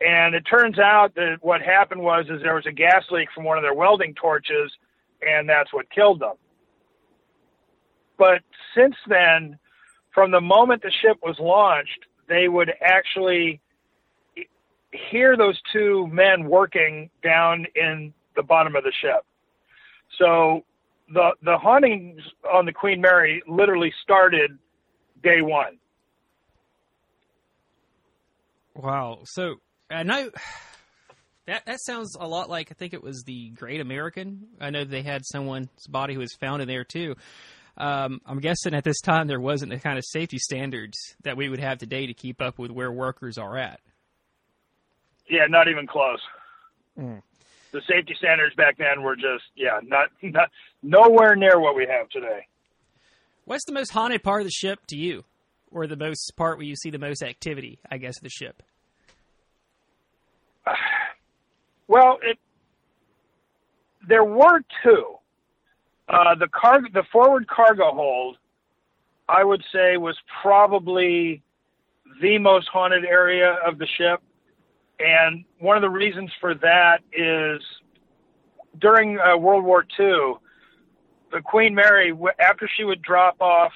And 0.00 0.34
it 0.34 0.42
turns 0.42 0.78
out 0.78 1.14
that 1.14 1.38
what 1.40 1.62
happened 1.62 2.02
was 2.02 2.26
is 2.28 2.42
there 2.42 2.54
was 2.54 2.66
a 2.66 2.72
gas 2.72 3.04
leak 3.10 3.28
from 3.34 3.44
one 3.44 3.56
of 3.56 3.62
their 3.62 3.74
welding 3.74 4.14
torches, 4.14 4.70
and 5.22 5.48
that's 5.48 5.72
what 5.72 5.90
killed 5.90 6.20
them. 6.20 6.34
But 8.18 8.42
since 8.74 8.96
then, 9.08 9.58
from 10.14 10.30
the 10.30 10.40
moment 10.40 10.82
the 10.82 10.92
ship 11.02 11.18
was 11.22 11.36
launched, 11.38 12.06
they 12.28 12.48
would 12.48 12.72
actually 12.82 13.60
hear 15.10 15.36
those 15.36 15.60
two 15.72 16.06
men 16.08 16.48
working 16.48 17.10
down 17.22 17.66
in 17.74 18.14
the 18.34 18.42
bottom 18.42 18.76
of 18.76 18.84
the 18.84 18.92
ship. 19.00 19.24
So 20.18 20.64
the 21.12 21.32
the 21.42 21.58
hauntings 21.58 22.20
on 22.50 22.66
the 22.66 22.72
Queen 22.72 23.00
Mary 23.00 23.42
literally 23.46 23.92
started 24.02 24.58
day 25.22 25.42
one. 25.42 25.78
Wow. 28.74 29.20
So 29.24 29.56
and 29.90 30.10
I 30.10 30.26
that 31.46 31.64
that 31.66 31.80
sounds 31.80 32.16
a 32.18 32.26
lot 32.26 32.50
like 32.50 32.70
I 32.70 32.74
think 32.74 32.92
it 32.92 33.02
was 33.02 33.22
the 33.24 33.50
Great 33.50 33.80
American. 33.80 34.48
I 34.60 34.70
know 34.70 34.84
they 34.84 35.02
had 35.02 35.24
someone's 35.24 35.68
body 35.88 36.14
who 36.14 36.20
was 36.20 36.34
found 36.34 36.62
in 36.62 36.68
there 36.68 36.84
too. 36.84 37.14
Um, 37.78 38.20
I'm 38.24 38.40
guessing 38.40 38.74
at 38.74 38.84
this 38.84 39.00
time 39.00 39.26
there 39.26 39.40
wasn't 39.40 39.70
the 39.70 39.78
kind 39.78 39.98
of 39.98 40.04
safety 40.06 40.38
standards 40.38 40.98
that 41.24 41.36
we 41.36 41.48
would 41.48 41.60
have 41.60 41.78
today 41.78 42.06
to 42.06 42.14
keep 42.14 42.40
up 42.40 42.58
with 42.58 42.70
where 42.70 42.90
workers 42.90 43.36
are 43.36 43.58
at. 43.58 43.80
Yeah, 45.28 45.46
not 45.48 45.68
even 45.68 45.86
close. 45.86 46.20
Mm. 46.98 47.22
The 47.72 47.82
safety 47.88 48.14
standards 48.16 48.54
back 48.54 48.78
then 48.78 49.02
were 49.02 49.16
just 49.16 49.44
yeah, 49.54 49.80
not 49.82 50.08
not 50.22 50.50
nowhere 50.82 51.36
near 51.36 51.60
what 51.60 51.76
we 51.76 51.86
have 51.86 52.08
today. 52.08 52.46
What's 53.44 53.64
the 53.64 53.72
most 53.72 53.90
haunted 53.90 54.22
part 54.24 54.40
of 54.40 54.46
the 54.46 54.52
ship 54.52 54.80
to 54.88 54.96
you, 54.96 55.24
or 55.70 55.86
the 55.86 55.96
most 55.96 56.32
part 56.36 56.58
where 56.58 56.66
you 56.66 56.74
see 56.74 56.90
the 56.90 56.98
most 56.98 57.22
activity? 57.22 57.78
I 57.88 57.98
guess 57.98 58.16
of 58.16 58.24
the 58.24 58.30
ship. 58.30 58.62
Well, 61.88 62.18
it 62.22 62.38
there 64.08 64.24
were 64.24 64.60
two. 64.82 65.16
Uh, 66.08 66.36
the 66.36 66.48
car, 66.48 66.80
the 66.92 67.02
forward 67.10 67.48
cargo 67.48 67.92
hold, 67.92 68.38
I 69.28 69.42
would 69.42 69.62
say, 69.72 69.96
was 69.96 70.16
probably 70.42 71.42
the 72.20 72.38
most 72.38 72.68
haunted 72.68 73.04
area 73.04 73.56
of 73.66 73.78
the 73.78 73.86
ship. 73.98 74.22
And 75.00 75.44
one 75.58 75.76
of 75.76 75.82
the 75.82 75.90
reasons 75.90 76.30
for 76.40 76.54
that 76.54 76.98
is 77.12 77.60
during 78.80 79.18
uh, 79.18 79.36
World 79.36 79.64
War 79.64 79.84
II, 79.98 80.34
the 81.32 81.40
Queen 81.42 81.74
Mary, 81.74 82.16
after 82.38 82.70
she 82.76 82.84
would 82.84 83.02
drop 83.02 83.40
off 83.40 83.72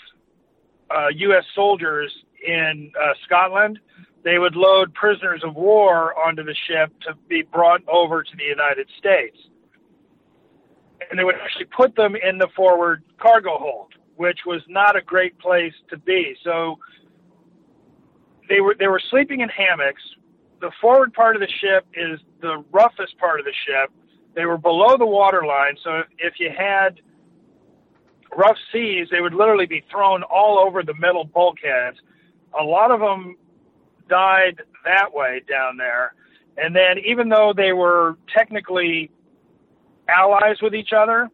uh, 0.90 1.08
U.S. 1.14 1.44
soldiers 1.54 2.12
in 2.46 2.92
uh, 3.00 3.12
Scotland, 3.24 3.80
they 4.22 4.38
would 4.38 4.54
load 4.54 4.92
prisoners 4.94 5.42
of 5.44 5.54
war 5.54 6.14
onto 6.18 6.44
the 6.44 6.54
ship 6.68 6.92
to 7.00 7.14
be 7.28 7.42
brought 7.42 7.82
over 7.88 8.22
to 8.22 8.36
the 8.36 8.44
United 8.44 8.88
States 8.98 9.36
and 11.08 11.18
they 11.18 11.24
would 11.24 11.36
actually 11.36 11.66
put 11.66 11.96
them 11.96 12.14
in 12.16 12.38
the 12.38 12.48
forward 12.54 13.02
cargo 13.18 13.58
hold, 13.58 13.94
which 14.16 14.40
was 14.46 14.62
not 14.68 14.96
a 14.96 15.02
great 15.02 15.38
place 15.38 15.74
to 15.90 15.96
be. 15.98 16.36
So 16.44 16.78
they 18.48 18.60
were 18.60 18.76
they 18.78 18.88
were 18.88 19.02
sleeping 19.10 19.40
in 19.40 19.48
hammocks. 19.48 20.02
The 20.60 20.70
forward 20.80 21.14
part 21.14 21.36
of 21.36 21.40
the 21.40 21.48
ship 21.60 21.86
is 21.94 22.20
the 22.40 22.64
roughest 22.70 23.18
part 23.18 23.40
of 23.40 23.46
the 23.46 23.54
ship. 23.66 23.90
They 24.34 24.44
were 24.44 24.58
below 24.58 24.96
the 24.96 25.06
water 25.06 25.44
line, 25.44 25.76
so 25.82 25.98
if, 25.98 26.06
if 26.18 26.34
you 26.38 26.50
had 26.56 27.00
rough 28.36 28.56
seas, 28.70 29.08
they 29.10 29.20
would 29.20 29.34
literally 29.34 29.66
be 29.66 29.82
thrown 29.90 30.22
all 30.22 30.58
over 30.58 30.82
the 30.82 30.94
metal 30.94 31.24
bulkheads. 31.24 31.96
A 32.58 32.62
lot 32.62 32.92
of 32.92 33.00
them 33.00 33.36
died 34.10 34.60
that 34.84 35.14
way 35.14 35.40
down 35.48 35.78
there. 35.78 36.14
And 36.58 36.76
then 36.76 36.98
even 36.98 37.30
though 37.30 37.54
they 37.56 37.72
were 37.72 38.18
technically 38.36 39.10
allies 40.10 40.60
with 40.60 40.74
each 40.74 40.92
other. 40.92 41.28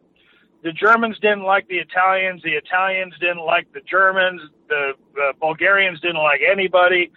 The 0.63 0.71
Germans 0.71 1.17
didn't 1.19 1.43
like 1.43 1.67
the 1.67 1.77
Italians. 1.77 2.41
The 2.43 2.53
Italians 2.53 3.13
didn't 3.19 3.45
like 3.45 3.71
the 3.73 3.81
Germans. 3.81 4.41
The, 4.69 4.93
Bulgarians 5.39 5.99
didn't 6.01 6.21
like 6.21 6.41
anybody. 6.49 7.11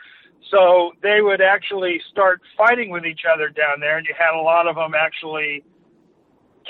So 0.50 0.92
they 1.02 1.20
would 1.20 1.40
actually 1.40 2.00
start 2.10 2.40
fighting 2.56 2.90
with 2.90 3.04
each 3.04 3.22
other 3.32 3.48
down 3.48 3.78
there, 3.80 3.98
and 3.98 4.06
you 4.06 4.14
had 4.18 4.38
a 4.38 4.42
lot 4.42 4.66
of 4.66 4.76
them 4.76 4.94
actually 4.94 5.64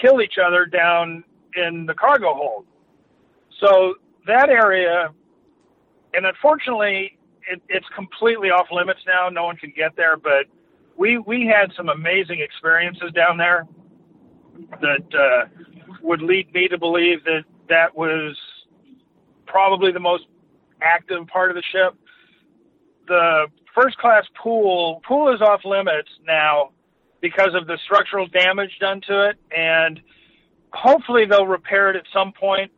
kill 0.00 0.20
each 0.20 0.38
other 0.44 0.66
down 0.66 1.24
in 1.54 1.86
the 1.86 1.94
cargo 1.94 2.34
hold. 2.34 2.66
So 3.60 3.94
that 4.26 4.48
area, 4.48 5.10
and 6.14 6.26
unfortunately, 6.26 7.18
it, 7.48 7.62
it's 7.68 7.86
completely 7.94 8.50
off 8.50 8.66
limits 8.72 9.00
now. 9.06 9.28
No 9.28 9.44
one 9.44 9.56
can 9.56 9.72
get 9.76 9.96
there, 9.96 10.16
but 10.16 10.46
we 10.96 11.18
we 11.18 11.46
had 11.46 11.72
some 11.76 11.88
amazing 11.88 12.40
experiences 12.40 13.12
down 13.14 13.36
there 13.38 13.66
that 14.80 15.14
uh, 15.14 15.46
would 16.02 16.22
lead 16.22 16.52
me 16.52 16.68
to 16.68 16.78
believe 16.78 17.24
that 17.24 17.44
that 17.68 17.96
was 17.96 18.36
probably 19.46 19.92
the 19.92 20.00
most 20.00 20.24
active 20.82 21.26
part 21.28 21.50
of 21.50 21.56
the 21.56 21.62
ship. 21.72 21.94
The 23.08 23.46
first 23.74 23.96
class 23.98 24.24
pool 24.42 25.00
pool 25.06 25.32
is 25.34 25.40
off 25.40 25.64
limits 25.64 26.10
now 26.26 26.70
because 27.20 27.54
of 27.54 27.66
the 27.66 27.78
structural 27.84 28.26
damage 28.28 28.78
done 28.80 29.00
to 29.08 29.28
it, 29.30 29.36
and 29.56 30.00
hopefully 30.72 31.26
they'll 31.26 31.46
repair 31.46 31.90
it 31.90 31.96
at 31.96 32.04
some 32.12 32.32
point. 32.32 32.70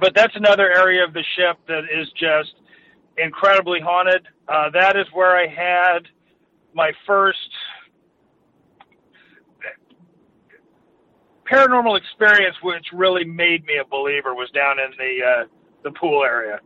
but 0.00 0.14
that's 0.14 0.36
another 0.36 0.70
area 0.70 1.04
of 1.04 1.12
the 1.12 1.24
ship 1.36 1.58
that 1.66 1.84
is 1.92 2.08
just 2.12 2.54
incredibly 3.22 3.80
haunted. 3.80 4.26
Uh, 4.48 4.70
that 4.70 4.96
is 4.96 5.06
where 5.12 5.36
I 5.36 5.46
had 5.46 6.08
my 6.74 6.92
first 7.06 7.38
paranormal 11.50 11.98
experience, 11.98 12.56
which 12.62 12.86
really 12.92 13.24
made 13.24 13.64
me 13.64 13.74
a 13.80 13.84
believer, 13.84 14.34
was 14.34 14.50
down 14.50 14.78
in 14.78 14.90
the 14.98 15.24
uh, 15.24 15.44
the 15.82 15.90
pool 15.92 16.24
area. 16.24 16.60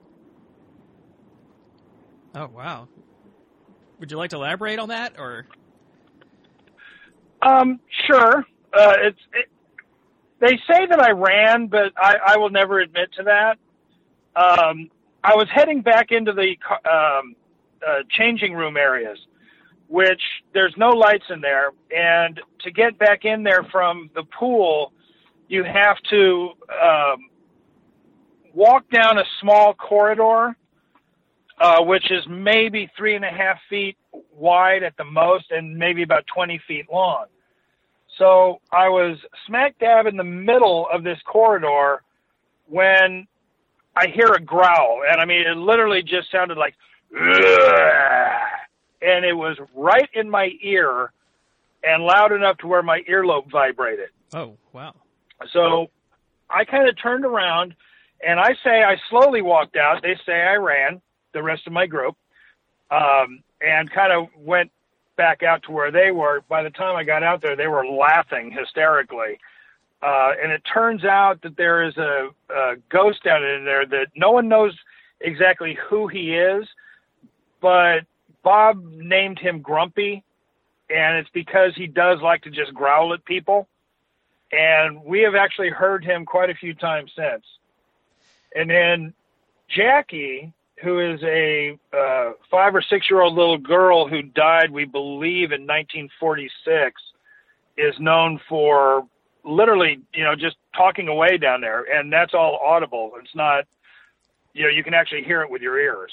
Oh 2.34 2.48
wow! 2.48 2.88
Would 4.00 4.10
you 4.10 4.16
like 4.16 4.30
to 4.30 4.36
elaborate 4.36 4.78
on 4.78 4.88
that, 4.88 5.18
or? 5.18 5.46
Um, 7.42 7.80
sure. 8.06 8.44
Uh, 8.72 8.94
it's 9.00 9.18
it, 9.32 9.48
they 10.40 10.56
say 10.68 10.86
that 10.86 11.00
I 11.00 11.10
ran, 11.10 11.68
but 11.68 11.92
I, 11.96 12.16
I 12.26 12.36
will 12.36 12.50
never 12.50 12.80
admit 12.80 13.10
to 13.16 13.24
that. 13.24 13.58
Um, 14.34 14.90
I 15.24 15.34
was 15.36 15.46
heading 15.54 15.82
back 15.82 16.10
into 16.10 16.32
the 16.32 16.56
um, 16.90 17.36
uh, 17.86 18.00
changing 18.10 18.54
room 18.54 18.76
areas, 18.76 19.18
which 19.88 20.22
there's 20.52 20.74
no 20.76 20.90
lights 20.90 21.24
in 21.30 21.40
there, 21.40 21.70
and 21.96 22.40
to 22.60 22.70
get 22.70 22.98
back 22.98 23.24
in 23.24 23.42
there 23.42 23.64
from 23.70 24.10
the 24.14 24.24
pool, 24.38 24.92
you 25.48 25.62
have 25.64 25.96
to 26.10 26.50
um, 26.82 27.28
walk 28.52 28.88
down 28.90 29.18
a 29.18 29.24
small 29.40 29.74
corridor, 29.74 30.56
uh, 31.60 31.82
which 31.82 32.10
is 32.10 32.24
maybe 32.28 32.90
three 32.96 33.14
and 33.14 33.24
a 33.24 33.30
half 33.30 33.58
feet 33.68 33.96
wide 34.34 34.82
at 34.82 34.96
the 34.96 35.04
most, 35.04 35.50
and 35.50 35.76
maybe 35.76 36.02
about 36.02 36.24
20 36.34 36.60
feet 36.66 36.86
long. 36.92 37.26
So 38.18 38.60
I 38.72 38.88
was 38.88 39.18
smack 39.46 39.78
dab 39.78 40.06
in 40.06 40.16
the 40.16 40.24
middle 40.24 40.88
of 40.92 41.04
this 41.04 41.18
corridor 41.26 42.02
when 42.66 43.26
I 43.94 44.06
hear 44.08 44.32
a 44.32 44.40
growl, 44.40 45.02
and 45.08 45.20
I 45.20 45.24
mean, 45.24 45.46
it 45.46 45.56
literally 45.56 46.02
just 46.02 46.30
sounded 46.30 46.56
like, 46.56 46.74
and 49.02 49.24
it 49.24 49.34
was 49.34 49.58
right 49.74 50.08
in 50.14 50.30
my 50.30 50.50
ear 50.62 51.12
and 51.84 52.04
loud 52.04 52.32
enough 52.32 52.58
to 52.58 52.66
where 52.66 52.82
my 52.82 53.02
earlobe 53.02 53.50
vibrated. 53.50 54.08
Oh, 54.32 54.56
wow. 54.72 54.94
So 55.52 55.90
I 56.48 56.64
kind 56.64 56.88
of 56.88 56.96
turned 57.00 57.24
around 57.24 57.74
and 58.24 58.38
I 58.38 58.54
say 58.64 58.82
I 58.82 58.96
slowly 59.10 59.42
walked 59.42 59.76
out. 59.76 60.02
They 60.02 60.16
say 60.24 60.40
I 60.40 60.54
ran 60.54 61.00
the 61.32 61.42
rest 61.42 61.66
of 61.66 61.72
my 61.72 61.86
group 61.86 62.16
um, 62.90 63.42
and 63.60 63.90
kind 63.90 64.12
of 64.12 64.28
went 64.36 64.70
back 65.16 65.42
out 65.42 65.64
to 65.64 65.72
where 65.72 65.90
they 65.90 66.10
were. 66.10 66.42
By 66.48 66.62
the 66.62 66.70
time 66.70 66.96
I 66.96 67.04
got 67.04 67.22
out 67.22 67.42
there, 67.42 67.56
they 67.56 67.66
were 67.66 67.86
laughing 67.86 68.52
hysterically. 68.52 69.38
Uh, 70.02 70.32
and 70.42 70.50
it 70.50 70.62
turns 70.62 71.04
out 71.04 71.40
that 71.42 71.56
there 71.56 71.84
is 71.84 71.96
a, 71.96 72.28
a 72.50 72.74
ghost 72.90 73.22
down 73.22 73.44
in 73.44 73.64
there 73.64 73.86
that 73.86 74.08
no 74.16 74.32
one 74.32 74.48
knows 74.48 74.76
exactly 75.20 75.78
who 75.88 76.08
he 76.08 76.34
is, 76.34 76.66
but 77.60 78.00
Bob 78.42 78.82
named 78.84 79.38
him 79.38 79.60
Grumpy, 79.60 80.24
and 80.90 81.16
it's 81.16 81.30
because 81.32 81.72
he 81.76 81.86
does 81.86 82.20
like 82.20 82.42
to 82.42 82.50
just 82.50 82.74
growl 82.74 83.14
at 83.14 83.24
people. 83.24 83.68
And 84.50 85.02
we 85.04 85.20
have 85.20 85.36
actually 85.36 85.70
heard 85.70 86.04
him 86.04 86.26
quite 86.26 86.50
a 86.50 86.54
few 86.54 86.74
times 86.74 87.12
since. 87.16 87.44
And 88.54 88.68
then 88.68 89.14
Jackie, 89.68 90.52
who 90.82 90.98
is 90.98 91.22
a 91.22 91.78
uh, 91.96 92.32
five 92.50 92.74
or 92.74 92.82
six 92.82 93.08
year 93.08 93.20
old 93.20 93.34
little 93.34 93.56
girl 93.56 94.08
who 94.08 94.22
died, 94.22 94.70
we 94.70 94.84
believe, 94.84 95.52
in 95.52 95.62
1946, 95.62 97.00
is 97.78 97.94
known 97.98 98.38
for 98.48 99.06
literally, 99.44 100.00
you 100.12 100.24
know, 100.24 100.34
just 100.34 100.56
talking 100.76 101.08
away 101.08 101.38
down 101.38 101.60
there, 101.60 101.82
and 101.82 102.12
that's 102.12 102.34
all 102.34 102.58
audible. 102.64 103.12
It's 103.20 103.34
not, 103.34 103.64
you 104.52 104.62
know, 104.62 104.68
you 104.68 104.84
can 104.84 104.94
actually 104.94 105.22
hear 105.22 105.42
it 105.42 105.50
with 105.50 105.62
your 105.62 105.78
ears. 105.78 106.12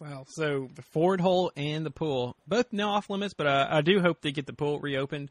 Wow. 0.00 0.24
So 0.28 0.68
the 0.74 0.82
Ford 0.82 1.20
hole 1.20 1.50
and 1.56 1.84
the 1.84 1.90
pool, 1.90 2.36
both 2.46 2.72
now 2.72 2.90
off 2.90 3.10
limits, 3.10 3.34
but 3.34 3.48
uh, 3.48 3.66
I 3.68 3.80
do 3.80 4.00
hope 4.00 4.20
they 4.20 4.30
get 4.30 4.46
the 4.46 4.52
pool 4.52 4.78
reopened. 4.78 5.30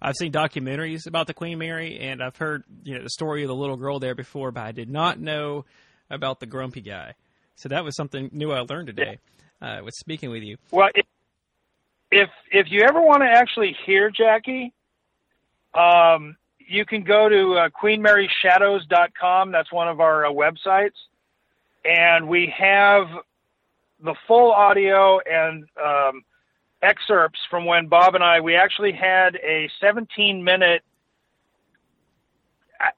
I've 0.00 0.14
seen 0.16 0.32
documentaries 0.32 1.06
about 1.06 1.26
the 1.26 1.34
Queen 1.34 1.58
Mary, 1.58 1.98
and 1.98 2.22
I've 2.22 2.36
heard 2.36 2.64
you 2.84 2.96
know 2.96 3.02
the 3.02 3.10
story 3.10 3.42
of 3.42 3.48
the 3.48 3.54
little 3.54 3.76
girl 3.76 3.98
there 3.98 4.14
before, 4.14 4.50
but 4.50 4.62
I 4.62 4.72
did 4.72 4.88
not 4.88 5.18
know 5.18 5.66
about 6.08 6.40
the 6.40 6.46
grumpy 6.46 6.80
guy. 6.80 7.14
So 7.56 7.68
that 7.68 7.84
was 7.84 7.96
something 7.96 8.30
new 8.32 8.52
I 8.52 8.60
learned 8.60 8.86
today 8.86 9.18
uh, 9.60 9.80
with 9.84 9.94
speaking 9.94 10.30
with 10.30 10.42
you. 10.42 10.56
Well, 10.70 10.88
if 10.94 11.04
if, 12.10 12.30
if 12.50 12.66
you 12.70 12.82
ever 12.88 13.02
want 13.02 13.22
to 13.22 13.28
actually 13.28 13.76
hear 13.84 14.10
Jackie, 14.10 14.72
um, 15.74 16.36
you 16.58 16.84
can 16.84 17.02
go 17.02 17.28
to 17.28 17.54
uh, 17.54 17.68
queenmaryshadows.com. 17.70 19.52
That's 19.52 19.72
one 19.72 19.88
of 19.88 20.00
our 20.00 20.26
uh, 20.26 20.30
websites. 20.30 20.92
And 21.84 22.28
we 22.28 22.52
have 22.56 23.06
the 24.02 24.14
full 24.26 24.52
audio 24.52 25.18
and 25.20 25.64
um, 25.82 26.22
excerpts 26.82 27.40
from 27.50 27.64
when 27.64 27.88
Bob 27.88 28.14
and 28.14 28.22
I, 28.22 28.40
we 28.40 28.54
actually 28.54 28.92
had 28.92 29.36
a 29.36 29.70
17 29.80 30.44
minute, 30.44 30.82
I, 32.80 32.90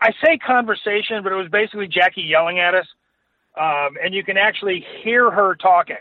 I 0.00 0.12
say 0.24 0.38
conversation, 0.38 1.22
but 1.22 1.32
it 1.32 1.36
was 1.36 1.48
basically 1.50 1.88
Jackie 1.88 2.22
yelling 2.22 2.60
at 2.60 2.74
us. 2.74 2.86
Um, 3.58 3.96
and 4.02 4.14
you 4.14 4.22
can 4.22 4.36
actually 4.36 4.84
hear 5.02 5.30
her 5.30 5.54
talking. 5.54 5.96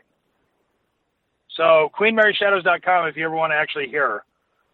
So 1.56 1.90
queenmaryshadows.com 1.98 3.08
if 3.08 3.16
you 3.16 3.26
ever 3.26 3.36
want 3.36 3.52
to 3.52 3.56
actually 3.56 3.88
hear 3.88 4.08
her. 4.10 4.24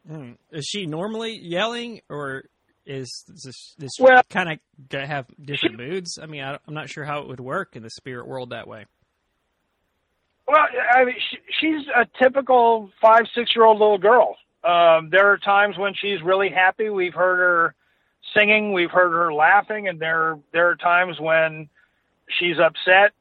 Mm. 0.10 0.38
Is 0.52 0.66
she 0.66 0.86
normally 0.86 1.38
yelling, 1.42 2.02
or 2.10 2.46
is 2.86 3.24
this, 3.28 3.76
this 3.78 3.92
well, 4.00 4.22
kind 4.30 4.50
of 4.50 5.08
have 5.08 5.28
different 5.40 5.80
she, 5.80 5.86
moods? 5.86 6.20
I 6.22 6.26
mean, 6.26 6.44
I, 6.44 6.54
am 6.68 6.74
not 6.74 6.90
sure 6.90 7.06
how 7.06 7.20
it 7.20 7.28
would 7.28 7.40
work 7.40 7.76
in 7.76 7.84
the 7.84 7.90
spirit 7.90 8.28
world 8.28 8.50
that 8.50 8.68
way. 8.68 8.86
Well, 10.48 10.60
I 10.94 11.06
mean, 11.06 11.16
she, 11.30 11.38
she's 11.60 11.88
a 11.96 12.06
typical 12.22 12.90
five, 13.02 13.24
six 13.36 13.56
year 13.56 13.66
old 13.66 13.80
little 13.80 13.98
girl. 13.98 14.36
Um, 14.64 15.10
there 15.10 15.32
are 15.32 15.38
times 15.38 15.78
when 15.78 15.94
she's 15.94 16.22
really 16.24 16.50
happy. 16.50 16.90
We've 16.90 17.14
heard 17.14 17.38
her 17.38 17.76
singing, 18.38 18.74
we've 18.74 18.92
heard 18.92 19.12
her 19.12 19.34
laughing, 19.34 19.88
and 19.88 20.00
there 20.00 20.38
there 20.52 20.70
are 20.70 20.76
times 20.76 21.20
when 21.20 21.70
she's 22.40 22.58
upset. 22.60 23.12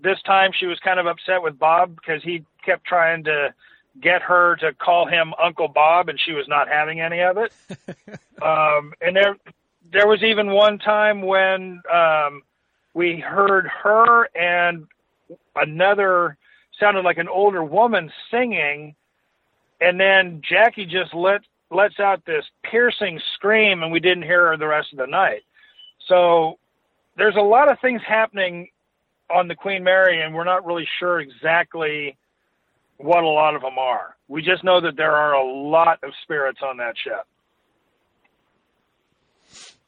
This 0.00 0.18
time, 0.24 0.52
she 0.58 0.66
was 0.66 0.78
kind 0.80 1.00
of 1.00 1.06
upset 1.06 1.42
with 1.42 1.58
Bob 1.58 1.96
because 1.96 2.22
he 2.22 2.44
kept 2.64 2.84
trying 2.84 3.24
to 3.24 3.54
get 4.00 4.22
her 4.22 4.56
to 4.56 4.72
call 4.74 5.06
him 5.06 5.34
Uncle 5.42 5.68
Bob, 5.68 6.08
and 6.08 6.18
she 6.20 6.32
was 6.32 6.46
not 6.48 6.68
having 6.68 7.00
any 7.00 7.20
of 7.20 7.38
it. 7.38 7.52
um, 8.42 8.92
and 9.00 9.16
there, 9.16 9.36
there 9.92 10.06
was 10.06 10.22
even 10.22 10.52
one 10.52 10.78
time 10.78 11.22
when 11.22 11.80
um, 11.92 12.42
we 12.94 13.18
heard 13.18 13.66
her 13.66 14.24
and 14.36 14.86
another 15.56 16.36
sounded 16.78 17.04
like 17.04 17.18
an 17.18 17.28
older 17.28 17.64
woman 17.64 18.10
singing, 18.30 18.94
and 19.80 19.98
then 19.98 20.42
Jackie 20.48 20.86
just 20.86 21.14
let 21.14 21.42
lets 21.70 22.00
out 22.00 22.24
this 22.24 22.44
piercing 22.62 23.20
scream, 23.34 23.82
and 23.82 23.92
we 23.92 24.00
didn't 24.00 24.22
hear 24.22 24.48
her 24.48 24.56
the 24.56 24.66
rest 24.66 24.92
of 24.92 24.98
the 24.98 25.06
night. 25.06 25.42
So 26.06 26.58
there's 27.16 27.36
a 27.36 27.40
lot 27.40 27.70
of 27.70 27.78
things 27.80 28.00
happening 28.06 28.68
on 29.30 29.48
the 29.48 29.54
Queen 29.54 29.84
Mary, 29.84 30.22
and 30.22 30.34
we're 30.34 30.44
not 30.44 30.64
really 30.64 30.88
sure 30.98 31.20
exactly 31.20 32.16
what 32.98 33.22
a 33.24 33.28
lot 33.28 33.54
of 33.54 33.62
them 33.62 33.78
are. 33.78 34.16
We 34.28 34.42
just 34.42 34.64
know 34.64 34.80
that 34.80 34.96
there 34.96 35.14
are 35.14 35.34
a 35.34 35.44
lot 35.44 35.98
of 36.02 36.10
spirits 36.22 36.60
on 36.62 36.76
that 36.78 36.94
ship. 37.02 37.26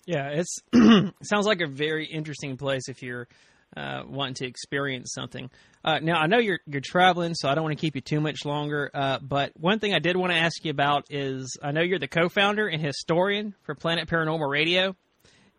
Yeah, 0.07 0.29
it's 0.29 0.57
it 0.73 1.15
sounds 1.23 1.47
like 1.47 1.61
a 1.61 1.67
very 1.67 2.07
interesting 2.07 2.57
place 2.57 2.89
if 2.89 3.03
you're 3.03 3.29
uh, 3.77 4.03
wanting 4.09 4.35
to 4.35 4.47
experience 4.47 5.13
something. 5.15 5.51
Uh, 5.85 5.99
now 6.01 6.19
I 6.19 6.27
know 6.27 6.39
you're 6.39 6.61
you're 6.67 6.81
traveling, 6.81 7.35
so 7.35 7.49
I 7.49 7.55
don't 7.55 7.65
want 7.65 7.77
to 7.77 7.81
keep 7.81 7.95
you 7.95 8.01
too 8.01 8.21
much 8.21 8.45
longer. 8.45 8.91
Uh, 8.93 9.19
but 9.21 9.53
one 9.57 9.79
thing 9.79 9.95
I 9.95 9.99
did 9.99 10.17
want 10.17 10.33
to 10.33 10.39
ask 10.39 10.65
you 10.65 10.71
about 10.71 11.07
is 11.11 11.57
I 11.63 11.73
know 11.73 11.83
you're 11.83 11.99
the 11.99 12.09
co-founder 12.09 12.67
and 12.67 12.83
historian 12.83 13.55
for 13.63 13.75
Planet 13.75 14.09
Paranormal 14.09 14.51
Radio, 14.51 14.97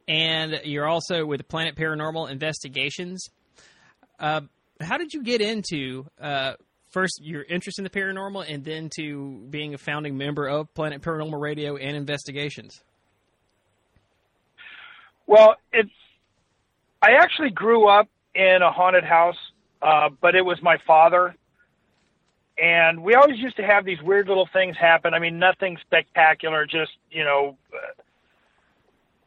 and 0.07 0.61
you're 0.63 0.87
also 0.87 1.25
with 1.25 1.47
Planet 1.47 1.75
Paranormal 1.75 2.29
Investigations. 2.29 3.29
Uh, 4.19 4.41
how 4.79 4.97
did 4.97 5.13
you 5.13 5.23
get 5.23 5.41
into 5.41 6.05
uh, 6.19 6.53
first 6.91 7.19
your 7.23 7.43
interest 7.43 7.79
in 7.79 7.83
the 7.83 7.89
paranormal 7.89 8.45
and 8.47 8.63
then 8.63 8.89
to 8.97 9.45
being 9.49 9.73
a 9.73 9.77
founding 9.77 10.17
member 10.17 10.47
of 10.47 10.73
Planet 10.73 11.01
Paranormal 11.01 11.39
Radio 11.39 11.77
and 11.77 11.95
Investigations? 11.95 12.83
Well, 15.25 15.55
it's 15.71 15.89
I 17.01 17.13
actually 17.19 17.49
grew 17.49 17.87
up 17.87 18.07
in 18.35 18.59
a 18.61 18.71
haunted 18.71 19.03
house, 19.03 19.37
uh, 19.81 20.09
but 20.21 20.35
it 20.35 20.43
was 20.43 20.61
my 20.61 20.77
father. 20.85 21.35
And 22.61 23.01
we 23.01 23.15
always 23.15 23.39
used 23.39 23.55
to 23.55 23.63
have 23.63 23.85
these 23.85 24.01
weird 24.03 24.27
little 24.27 24.47
things 24.53 24.75
happen. 24.77 25.13
I 25.13 25.19
mean, 25.19 25.39
nothing 25.39 25.77
spectacular, 25.81 26.65
just, 26.65 26.91
you 27.09 27.23
know, 27.23 27.57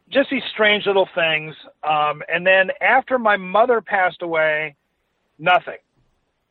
just 0.09 0.31
these 0.31 0.43
strange 0.53 0.87
little 0.87 1.09
things. 1.15 1.57
Um, 1.83 2.23
and 2.33 2.47
then 2.47 2.71
after 2.81 3.19
my 3.19 3.37
mother 3.37 3.81
passed 3.81 4.23
away, 4.23 4.77
nothing 5.39 5.79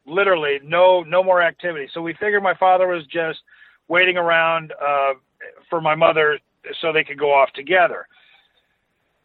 literally 0.06 0.60
no 0.64 1.02
no 1.04 1.24
more 1.24 1.42
activity. 1.42 1.88
So 1.94 2.02
we 2.02 2.14
figured 2.14 2.44
my 2.44 2.56
father 2.56 2.88
was 2.88 3.06
just 3.08 3.40
waiting 3.88 4.18
around 4.18 4.74
uh, 4.74 5.14
for 5.70 5.82
my 5.82 5.96
mother 5.96 6.40
so 6.82 6.94
they 6.94 7.04
could 7.04 7.20
go 7.20 7.34
off 7.34 7.52
together. 7.54 8.08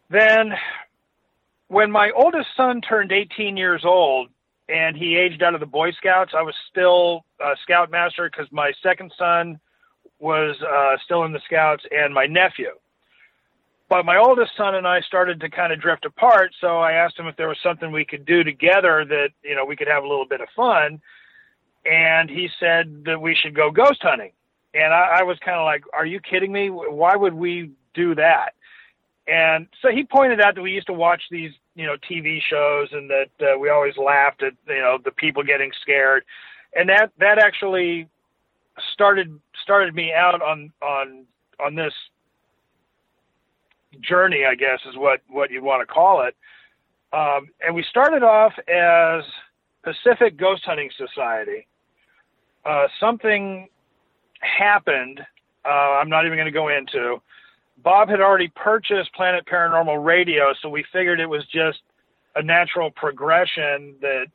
then 0.09 0.53
when 1.69 1.91
my 1.91 2.09
oldest 2.15 2.47
son 2.57 2.81
turned 2.81 3.11
18 3.11 3.55
years 3.55 3.83
old 3.85 4.29
and 4.67 4.97
he 4.97 5.15
aged 5.15 5.41
out 5.43 5.53
of 5.53 5.59
the 5.59 5.65
Boy 5.65 5.91
Scouts, 5.91 6.33
I 6.35 6.41
was 6.41 6.55
still 6.69 7.23
a 7.39 7.55
scoutmaster 7.63 8.29
because 8.29 8.51
my 8.51 8.71
second 8.83 9.11
son 9.17 9.59
was 10.19 10.55
uh, 10.61 10.97
still 11.05 11.23
in 11.23 11.31
the 11.31 11.39
Scouts 11.45 11.83
and 11.91 12.13
my 12.13 12.25
nephew. 12.25 12.71
But 13.89 14.05
my 14.05 14.17
oldest 14.17 14.51
son 14.55 14.75
and 14.75 14.87
I 14.87 15.01
started 15.01 15.39
to 15.41 15.49
kind 15.49 15.73
of 15.73 15.81
drift 15.81 16.05
apart, 16.05 16.53
so 16.61 16.77
I 16.77 16.91
asked 16.91 17.17
him 17.17 17.25
if 17.25 17.35
there 17.37 17.47
was 17.47 17.57
something 17.63 17.91
we 17.91 18.05
could 18.05 18.23
do 18.23 18.43
together 18.43 19.03
that 19.09 19.29
you 19.43 19.55
know 19.55 19.65
we 19.65 19.75
could 19.75 19.87
have 19.87 20.03
a 20.03 20.07
little 20.07 20.27
bit 20.27 20.41
of 20.41 20.47
fun, 20.55 21.01
and 21.85 22.29
he 22.29 22.49
said 22.59 23.03
that 23.05 23.19
we 23.19 23.35
should 23.35 23.55
go 23.55 23.71
ghost 23.71 24.01
hunting. 24.03 24.31
And 24.75 24.93
I, 24.93 25.19
I 25.19 25.23
was 25.23 25.37
kind 25.43 25.57
of 25.57 25.65
like, 25.65 25.83
"Are 25.91 26.05
you 26.05 26.19
kidding 26.19 26.51
me? 26.51 26.69
Why 26.69 27.15
would 27.15 27.33
we 27.33 27.71
do 27.95 28.13
that?" 28.15 28.53
And 29.27 29.67
so 29.81 29.89
he 29.89 30.03
pointed 30.03 30.39
out 30.39 30.55
that 30.55 30.61
we 30.61 30.71
used 30.71 30.87
to 30.87 30.93
watch 30.93 31.21
these, 31.29 31.51
you 31.75 31.85
know, 31.85 31.95
TV 32.09 32.39
shows, 32.47 32.89
and 32.91 33.09
that 33.09 33.29
uh, 33.41 33.57
we 33.57 33.69
always 33.69 33.95
laughed 33.97 34.43
at, 34.43 34.53
you 34.67 34.81
know, 34.81 34.97
the 35.03 35.11
people 35.11 35.43
getting 35.43 35.71
scared, 35.81 36.23
and 36.75 36.89
that 36.89 37.11
that 37.17 37.39
actually 37.39 38.07
started 38.93 39.39
started 39.63 39.95
me 39.95 40.13
out 40.13 40.43
on 40.43 40.71
on 40.83 41.25
on 41.59 41.73
this 41.73 41.93
journey, 44.01 44.45
I 44.45 44.55
guess 44.55 44.79
is 44.89 44.97
what 44.97 45.21
what 45.29 45.51
you'd 45.51 45.63
want 45.63 45.87
to 45.87 45.91
call 45.91 46.21
it. 46.25 46.35
Um, 47.11 47.47
and 47.65 47.75
we 47.75 47.83
started 47.89 48.23
off 48.23 48.53
as 48.67 49.23
Pacific 49.83 50.37
Ghost 50.37 50.63
Hunting 50.65 50.89
Society. 50.97 51.67
Uh, 52.65 52.87
something 52.99 53.67
happened. 54.41 55.21
Uh, 55.65 55.69
I'm 55.69 56.09
not 56.09 56.25
even 56.25 56.37
going 56.37 56.45
to 56.45 56.51
go 56.51 56.69
into. 56.69 57.21
Bob 57.83 58.09
had 58.09 58.19
already 58.19 58.51
purchased 58.55 59.13
Planet 59.13 59.45
Paranormal 59.45 60.03
Radio, 60.03 60.53
so 60.61 60.69
we 60.69 60.83
figured 60.91 61.19
it 61.19 61.29
was 61.29 61.45
just 61.45 61.79
a 62.35 62.43
natural 62.43 62.91
progression 62.91 63.95
that 64.01 64.25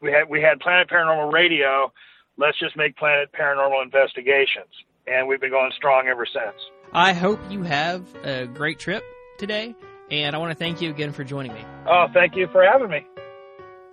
we 0.00 0.10
had 0.10 0.28
we 0.28 0.40
had 0.40 0.60
Planet 0.60 0.88
Paranormal 0.88 1.32
Radio. 1.32 1.92
Let's 2.38 2.58
just 2.58 2.76
make 2.76 2.96
Planet 2.96 3.30
Paranormal 3.38 3.82
Investigations, 3.82 4.72
and 5.10 5.26
we've 5.28 5.40
been 5.40 5.50
going 5.50 5.72
strong 5.76 6.08
ever 6.08 6.26
since. 6.26 6.56
I 6.92 7.12
hope 7.12 7.40
you 7.50 7.62
have 7.62 8.02
a 8.24 8.46
great 8.46 8.78
trip 8.78 9.04
today, 9.38 9.74
and 10.10 10.34
I 10.34 10.38
want 10.38 10.50
to 10.50 10.56
thank 10.56 10.80
you 10.80 10.90
again 10.90 11.12
for 11.12 11.24
joining 11.24 11.52
me. 11.52 11.64
Oh, 11.86 12.06
thank 12.12 12.36
you 12.36 12.48
for 12.52 12.64
having 12.64 12.90
me. 12.90 13.06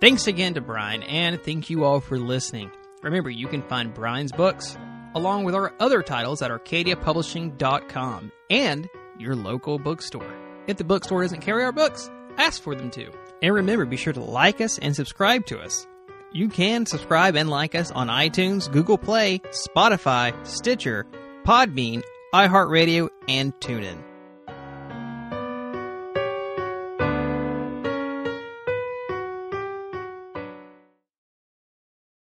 Thanks 0.00 0.26
again 0.26 0.54
to 0.54 0.60
Brian, 0.60 1.02
and 1.02 1.42
thank 1.42 1.70
you 1.70 1.84
all 1.84 2.00
for 2.00 2.18
listening. 2.18 2.70
Remember, 3.02 3.30
you 3.30 3.48
can 3.48 3.62
find 3.62 3.94
Brian's 3.94 4.32
books 4.32 4.76
along 5.14 5.44
with 5.44 5.54
our 5.54 5.72
other 5.80 6.02
titles 6.02 6.42
at 6.42 6.50
arcadiapublishing.com 6.50 8.32
and 8.50 8.88
your 9.18 9.34
local 9.34 9.78
bookstore. 9.78 10.34
If 10.66 10.76
the 10.76 10.84
bookstore 10.84 11.22
doesn't 11.22 11.40
carry 11.40 11.64
our 11.64 11.72
books, 11.72 12.10
ask 12.36 12.62
for 12.62 12.74
them 12.74 12.90
to. 12.90 13.10
And 13.42 13.54
remember, 13.54 13.84
be 13.84 13.96
sure 13.96 14.12
to 14.12 14.20
like 14.22 14.60
us 14.60 14.78
and 14.78 14.94
subscribe 14.94 15.46
to 15.46 15.58
us. 15.60 15.86
You 16.32 16.48
can 16.48 16.84
subscribe 16.84 17.36
and 17.36 17.48
like 17.48 17.74
us 17.74 17.90
on 17.90 18.08
iTunes, 18.08 18.70
Google 18.70 18.98
Play, 18.98 19.38
Spotify, 19.50 20.34
Stitcher, 20.46 21.06
Podbean, 21.44 22.02
iHeartRadio, 22.34 23.08
and 23.28 23.58
TuneIn. 23.60 24.07